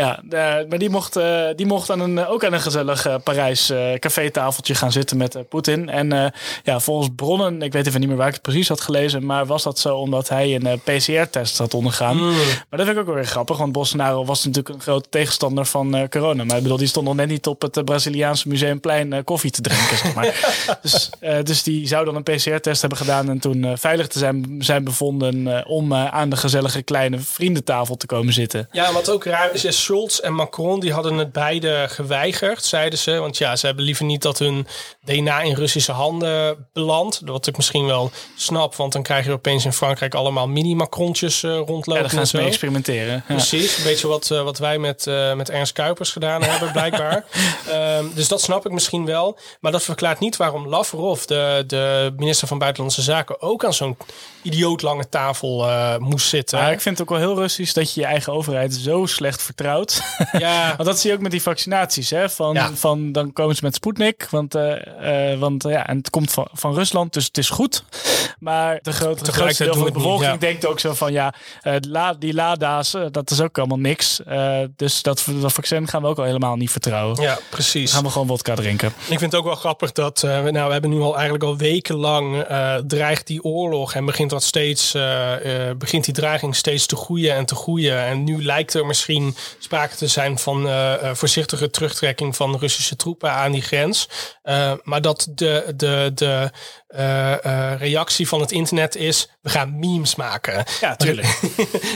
[0.02, 3.14] Ja, eh, maar die mocht, eh, die mocht aan een, ook aan een gezellig eh,
[3.24, 5.88] Parijs eh cafétafeltje gaan zitten met eh, Poetin.
[5.88, 6.26] En eh,
[6.64, 9.46] ja, volgens bronnen, ik weet even niet meer waar ik het precies had gelezen, maar
[9.46, 12.16] was dat zo omdat hij een eh, PCR-test had ondergaan.
[12.16, 12.30] Mm.
[12.32, 15.66] Maar dat vind ik ook wel weer grappig, want Bolsonaro was natuurlijk een grote tegenstander
[15.66, 16.44] van eh, corona.
[16.44, 19.50] Maar ik bedoel, die stond nog net niet op het eh, Braziliaanse Museumplein eh, koffie
[19.50, 20.56] te drinken, zeg maar.
[20.82, 24.18] dus, eh, dus die zou dan een PCR-test hebben gedaan en toen eh, veilig te
[24.18, 28.68] zijn, zijn bevonden eh, om eh, aan de gezellige kleine vriendentafel te komen zitten.
[28.72, 32.98] Ja, wat ook raar is, is Scholz en Macron die hadden het beide geweigerd, zeiden
[32.98, 33.18] ze.
[33.18, 34.66] Want ja, ze hebben liever niet dat hun
[35.04, 37.20] DNA in Russische handen belandt.
[37.24, 41.50] Wat ik misschien wel snap, want dan krijg je opeens in Frankrijk allemaal mini-Macrontjes eh,
[41.50, 41.94] rondlopen.
[41.94, 43.12] Ja, daar gaan en ze mee experimenteren.
[43.12, 43.34] Ja.
[43.34, 47.24] Precies, een beetje wat, eh, wat wij met, eh, met Ernst Kuipers gedaan hebben, blijkbaar.
[47.68, 49.38] Ehm, dus dat snap ik misschien wel.
[49.60, 53.96] Maar dat verklaart niet waarom Lavrov, de, de minister van Buitenlandse Zaken, ook aan zo'n
[54.42, 55.66] idioot lange tafel
[55.98, 56.70] moest zitten.
[56.70, 59.71] Ik vind het ook wel heel Russisch dat je je eigen overheid zo slecht vertrouwt.
[60.38, 62.10] ja, Want dat zie je ook met die vaccinaties.
[62.10, 62.30] Hè?
[62.30, 62.70] Van, Ja.
[62.74, 64.26] van, dan komen ze met Sputnik.
[64.30, 67.50] Want, eh, eh, want eh, ja, en het komt van, van Rusland, dus het is
[67.50, 67.84] goed.
[68.38, 70.36] Maar de grote, de grootste deel van de niet, bevolking ja.
[70.36, 71.12] denkt ook zo van...
[71.12, 71.34] ja,
[71.88, 74.20] la, die Lada's, dat is ook allemaal niks.
[74.76, 77.22] Dus dat, dat vaccin gaan we ook al helemaal niet vertrouwen.
[77.22, 77.92] ja, precies.
[77.92, 78.88] gaan we gewoon vodka drinken.
[78.88, 81.56] Ik vind het ook wel grappig dat we, nou, we hebben nu al eigenlijk al
[81.56, 82.44] wekenlang
[82.86, 84.92] dreigt die oorlog en begint dat steeds
[85.78, 87.98] begint die dreiging steeds te groeien en te groeien.
[87.98, 92.96] En nu lijkt er misschien sprake te zijn van eh, eh, voorzichtige terugtrekking van Russische
[92.96, 94.08] troepen aan die grens.
[94.42, 96.50] Eh, maar dat de, de, de
[96.92, 100.64] eh, eh, reactie van het internet is: we gaan memes maken.
[100.80, 101.40] Ja, tuurlijk.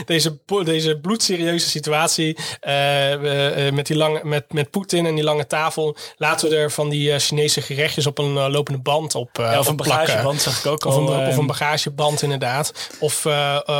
[0.05, 5.95] deze, deze bloedserieuze situatie eh, met, die lange, met, met Poetin en die lange tafel.
[6.17, 9.75] Laten we er van die Chinese gerechtjes op een lopende band op, Ja, of een
[9.75, 11.13] bagageband zag ik ook Of al.
[11.13, 12.73] een, eh, of een bagageband inderdaad.
[12.99, 13.25] Of,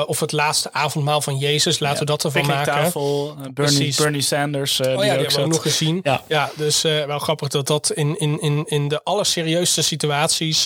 [0.06, 1.80] of het laatste avondmaal van Jezus.
[1.80, 2.74] Laten we dat ervan maken.
[2.74, 2.92] eh,
[3.36, 3.98] Bernie, Precies.
[3.98, 4.80] Bernie Sanders.
[4.80, 5.48] Oh die ja, ook die hebben we ook zat.
[5.48, 6.00] nog gezien.
[6.04, 6.24] Ja.
[6.28, 10.66] Ja, dus wel grappig dat dat in, in, in, in de allerserieuste situaties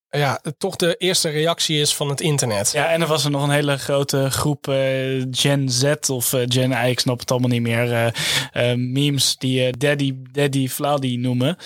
[0.17, 2.71] ja, toch de eerste reactie is van het internet.
[2.71, 4.75] Ja, en er was er nog een hele grote groep eh,
[5.31, 8.11] Gen Z of eh, Gen I, ik snap het allemaal niet meer,
[8.53, 11.57] eh, memes die Daddy, Daddy Vladi noemen.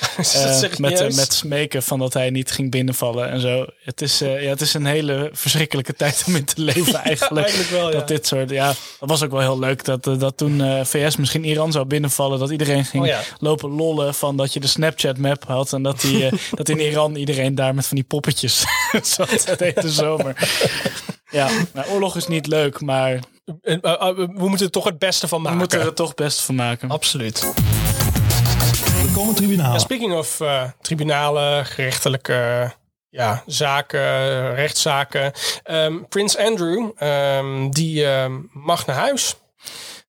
[0.78, 3.66] Met, met smeken van dat hij niet ging binnenvallen en zo.
[3.84, 7.46] Het is, ja, het is een hele verschrikkelijke tijd om in te leven eigenlijk.
[7.46, 7.98] eigenlijk wel, ja.
[7.98, 8.68] Dat dit soort, ja,
[9.00, 12.50] dat was ook wel heel leuk dat, dat toen VS misschien Iran zou binnenvallen, dat
[12.50, 13.22] iedereen ging Oh ja.
[13.40, 17.16] lopen lollen van dat je de Snapchat map had en dat, die, dat in Iran
[17.16, 18.66] iedereen daar met van die poppetjes voetjes
[19.16, 20.36] zat de zomer.
[21.30, 23.20] Ja, nou, oorlog is niet leuk, maar
[23.62, 25.60] Eh, eh, we moeten er toch het beste van we maken.
[25.60, 26.90] moeten er toch best van maken.
[26.90, 27.54] Absoluut.
[29.04, 29.74] Er komen tribunalen.
[29.74, 32.72] Ja, speaking of eh, tribunalen, gerechtelijke
[33.10, 35.32] ja, zaken, rechtszaken.
[35.64, 39.36] Ehm, Prins Andrew, ehm, die ehm, mag naar huis.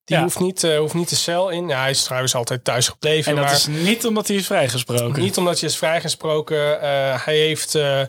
[0.06, 0.22] Die Ja.
[0.22, 1.68] hoeft, niet, eh, hoeft niet de cel in.
[1.68, 3.30] Ja, hij is trouwens altijd thuis gebleven.
[3.30, 5.22] En dat maar is niet omdat hij is vrijgesproken.
[5.22, 6.80] niet omdat hij is vrijgesproken.
[6.80, 8.00] Eh, hij, heeft, eh,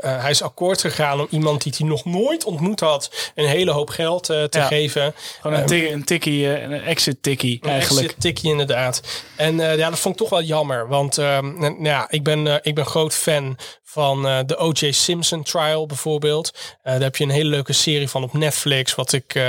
[0.00, 3.10] hij is akkoord gegaan om iemand die hij nog nooit ontmoet had...
[3.34, 4.66] een hele hoop geld te Ja.
[4.66, 5.14] geven.
[5.40, 8.04] Gewoon een, een tikkie, eh, een exit tikkie eigenlijk.
[8.06, 9.02] Exit tikkie inderdaad.
[9.36, 10.88] En ja, dat vond ik toch wel jammer.
[10.88, 13.56] Want ehm, nou ja, ik ben, ik ben groot fan
[13.96, 14.90] van eh, de O.J.
[14.90, 16.50] Simpson trial bijvoorbeeld.
[16.82, 18.94] Eh, daar heb je een hele leuke serie van op Netflix.
[18.94, 19.42] Wat ik eh,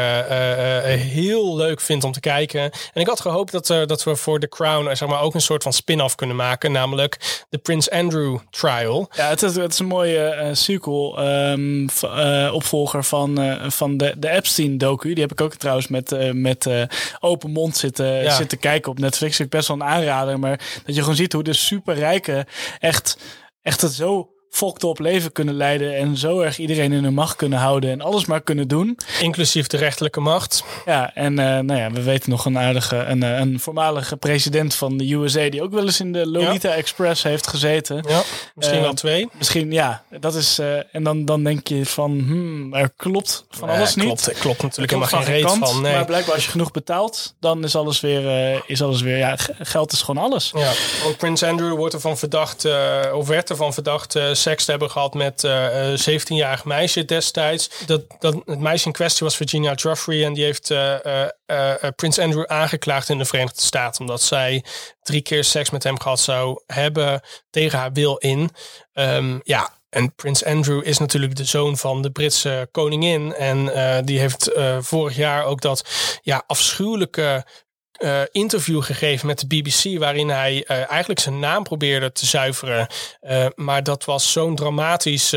[0.95, 2.61] heel leuk vind om te kijken.
[2.61, 5.63] En ik had gehoopt dat, dat we voor The Crown zeg maar, ook een soort
[5.63, 6.71] van spin-off kunnen maken.
[6.71, 9.09] Namelijk de Prince Andrew trial.
[9.15, 14.29] Ja, het is, het is een mooie sequel, ehm, eh, opvolger van, van de, de
[14.29, 15.13] Epstein-docu.
[15.13, 16.69] Die heb ik ook trouwens met, met
[17.19, 18.35] open mond zitten, Ja.
[18.35, 19.39] zitten kijken op Netflix.
[19.39, 22.45] Ik best wel een aanrader, maar dat je gewoon ziet hoe de superrijken
[22.79, 23.17] echt,
[23.61, 27.35] echt het zo fucked op leven kunnen leiden en zo erg iedereen in hun macht
[27.35, 28.97] kunnen houden en alles maar kunnen doen.
[29.21, 30.63] Inclusief de rechterlijke macht.
[30.85, 34.75] Ja, en eh, nou ja, we weten nog een aardige, een, eh, een voormalige president
[34.75, 38.03] van de USA die ook wel eens in de Lolita Express heeft gezeten.
[38.07, 38.21] Ja,
[38.55, 39.29] misschien Eh, wel twee.
[39.37, 40.59] Misschien, ja, dat is.
[40.59, 44.05] eh, en dan, dan denk je van, hmm, er klopt van alles niet.
[44.05, 45.81] Klopt, klopt natuurlijk Er helemaal geen reet kant, van.
[45.81, 45.93] Nee.
[45.93, 49.35] Maar blijkbaar als je genoeg betaalt, dan is alles weer, eh, is alles weer ja,
[49.59, 50.51] geld is gewoon alles.
[50.55, 50.71] Ja,
[51.03, 54.91] want Prins Andrew wordt ervan verdacht, eh, of werd ervan verdacht, eh, seks te hebben
[54.91, 57.69] gehad met eh, een 17-jarig meisje destijds.
[57.85, 61.83] Dat, dat, het meisje in kwestie was Virginia Joffrey en die heeft eh, eh, eh,
[61.83, 64.01] eh, Prins Andrew aangeklaagd in de Verenigde Staten.
[64.01, 64.63] Omdat zij
[65.01, 68.49] drie keer seks met hem gehad zou hebben tegen haar wil in.
[68.93, 73.33] Ehm, ja, en Prins Andrew is natuurlijk de zoon van de Britse koningin.
[73.33, 75.89] En eh, die heeft eh, vorig jaar ook dat
[76.21, 77.45] ja, afschuwelijke
[77.97, 79.99] eh, interview gegeven met de BBC.
[79.99, 82.87] Waarin hij eh, eigenlijk zijn naam probeerde te zuiveren.
[83.21, 85.35] Eh, maar dat was zo'n dramatisch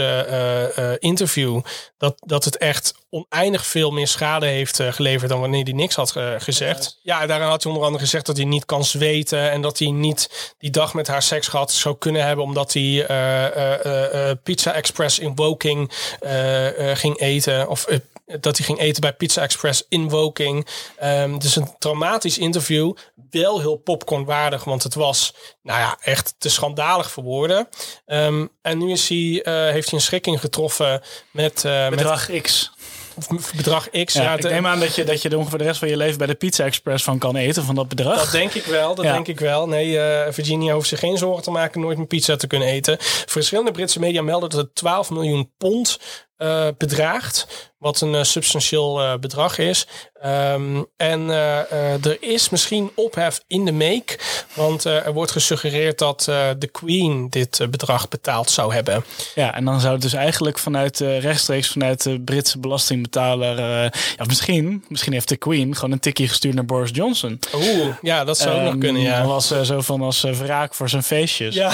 [0.99, 1.61] interview.
[1.99, 6.15] Dat, dat het echt oneindig veel meer schade heeft geleverd dan wanneer hij niks had
[6.39, 6.99] gezegd.
[7.03, 9.51] Ja, daarin had hij onder andere gezegd dat hij niet kan zweten.
[9.51, 12.45] En dat hij niet die dag met haar seks gehad zou kunnen hebben.
[12.45, 13.07] Omdat hij
[14.43, 15.93] Pizza Express in Woking
[16.95, 17.69] ging eten.
[17.69, 17.87] Of
[18.41, 20.67] dat hij ging eten bij Pizza Express in Woking.
[20.97, 22.93] Ehm, dus een traumatisch interview.
[23.31, 27.69] Wel heel popcornwaardig, want het was nou ja, echt te schandalig voor woorden.
[28.07, 31.03] Ehm, en nu is hij, eh, heeft hij een schikking getroffen
[31.33, 32.71] met, eh, Bedrag X.
[33.29, 34.13] met bedrag X.
[34.15, 35.97] Ja, Ja, ik neem aan dat je, dat je er ongeveer de rest van je
[35.97, 38.17] leven bij de Pizza Express van kan eten, van dat bedrag.
[38.23, 39.13] Dat denk ik wel, dat Ja.
[39.13, 39.69] denk ik wel.
[39.69, 42.97] Nee, eh, Virginia hoeft zich geen zorgen te maken nooit meer pizza te kunnen eten.
[43.27, 45.99] Verschillende Britse media melden dat het 12 miljoen pond
[46.41, 47.69] eh, bedraagt.
[47.79, 49.87] Wat een eh, substantieel eh, bedrag is.
[50.21, 54.19] Ehm, en er is misschien ophef in de make.
[54.55, 56.23] Want er wordt gesuggereerd dat
[56.59, 59.05] de Queen dit bedrag betaald zou hebben.
[59.35, 63.59] Ja, en dan zou het dus eigenlijk vanuit rechtstreeks vanuit de Britse belastingbetaler.
[64.17, 67.39] ja, misschien, misschien heeft de Queen gewoon een tikkie gestuurd naar Boris Johnson.
[67.55, 69.25] Oeh, ja, dat zou ook nog Ehm, kunnen, ja.
[69.25, 71.55] Was zo van als wraak voor zijn feestjes.
[71.55, 71.73] Ja.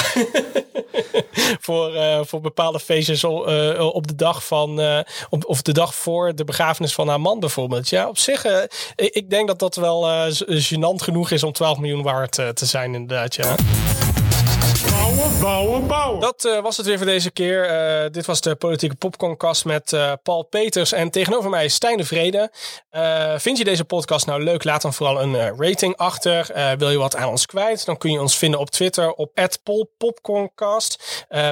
[1.67, 4.99] voor, eh, voor bepaalde feestjes o- eh, op de dag van eh,
[5.31, 7.89] op, of de dag voor de begrafenis van haar man bijvoorbeeld.
[7.89, 8.45] Ja, op zich,
[8.95, 12.95] ik, ik denk dat dat wel gênant genoeg is om 12 miljoen waard te zijn,
[12.95, 13.35] inderdaad.
[13.35, 13.55] Ja.
[16.21, 17.65] Dat eh, was het weer voor deze keer.
[17.65, 22.05] Eh, dit was de politieke popcorncast met eh, Paul Peters en tegenover mij Stijn de
[22.05, 22.51] Vrede.
[23.37, 24.65] Vind je deze podcast nou leuk?
[24.65, 26.51] Laat dan vooral een rating achter.
[26.79, 27.85] Wil je wat aan ons kwijt?
[27.85, 29.31] Dan kun je ons vinden op Twitter op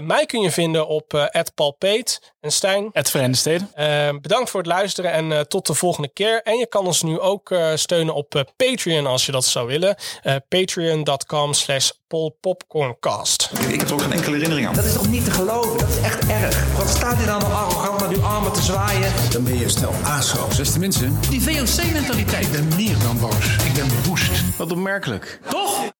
[0.02, 2.88] mij kun je vinden op @paulpeet en Stijn.
[2.92, 3.70] Het Verenigde Steden.
[3.74, 6.42] Eh, bedankt voor het luisteren en eh, tot de volgende keer.
[6.42, 9.66] En je kan ons nu ook eh, steunen op eh, Patreon als je dat zou
[9.66, 9.96] willen.
[10.22, 13.50] Eh, Patreon.com slash polpopcorncast.
[13.68, 14.74] Ik heb er ook geen enkele herinnering aan.
[14.74, 15.78] Dat is toch niet te geloven?
[15.78, 16.76] Dat is echt erg.
[16.76, 19.12] Wat staat hier nou nog arrogant met uw armen te zwaaien?
[19.30, 20.46] Dan ben je stel ASO.
[20.56, 22.44] Beste mensen, die VOC-mentaliteit.
[22.44, 23.56] Ik ben meer dan boos.
[23.64, 24.56] Ik ben woest.
[24.56, 25.40] Wat opmerkelijk.
[25.48, 25.92] Toch?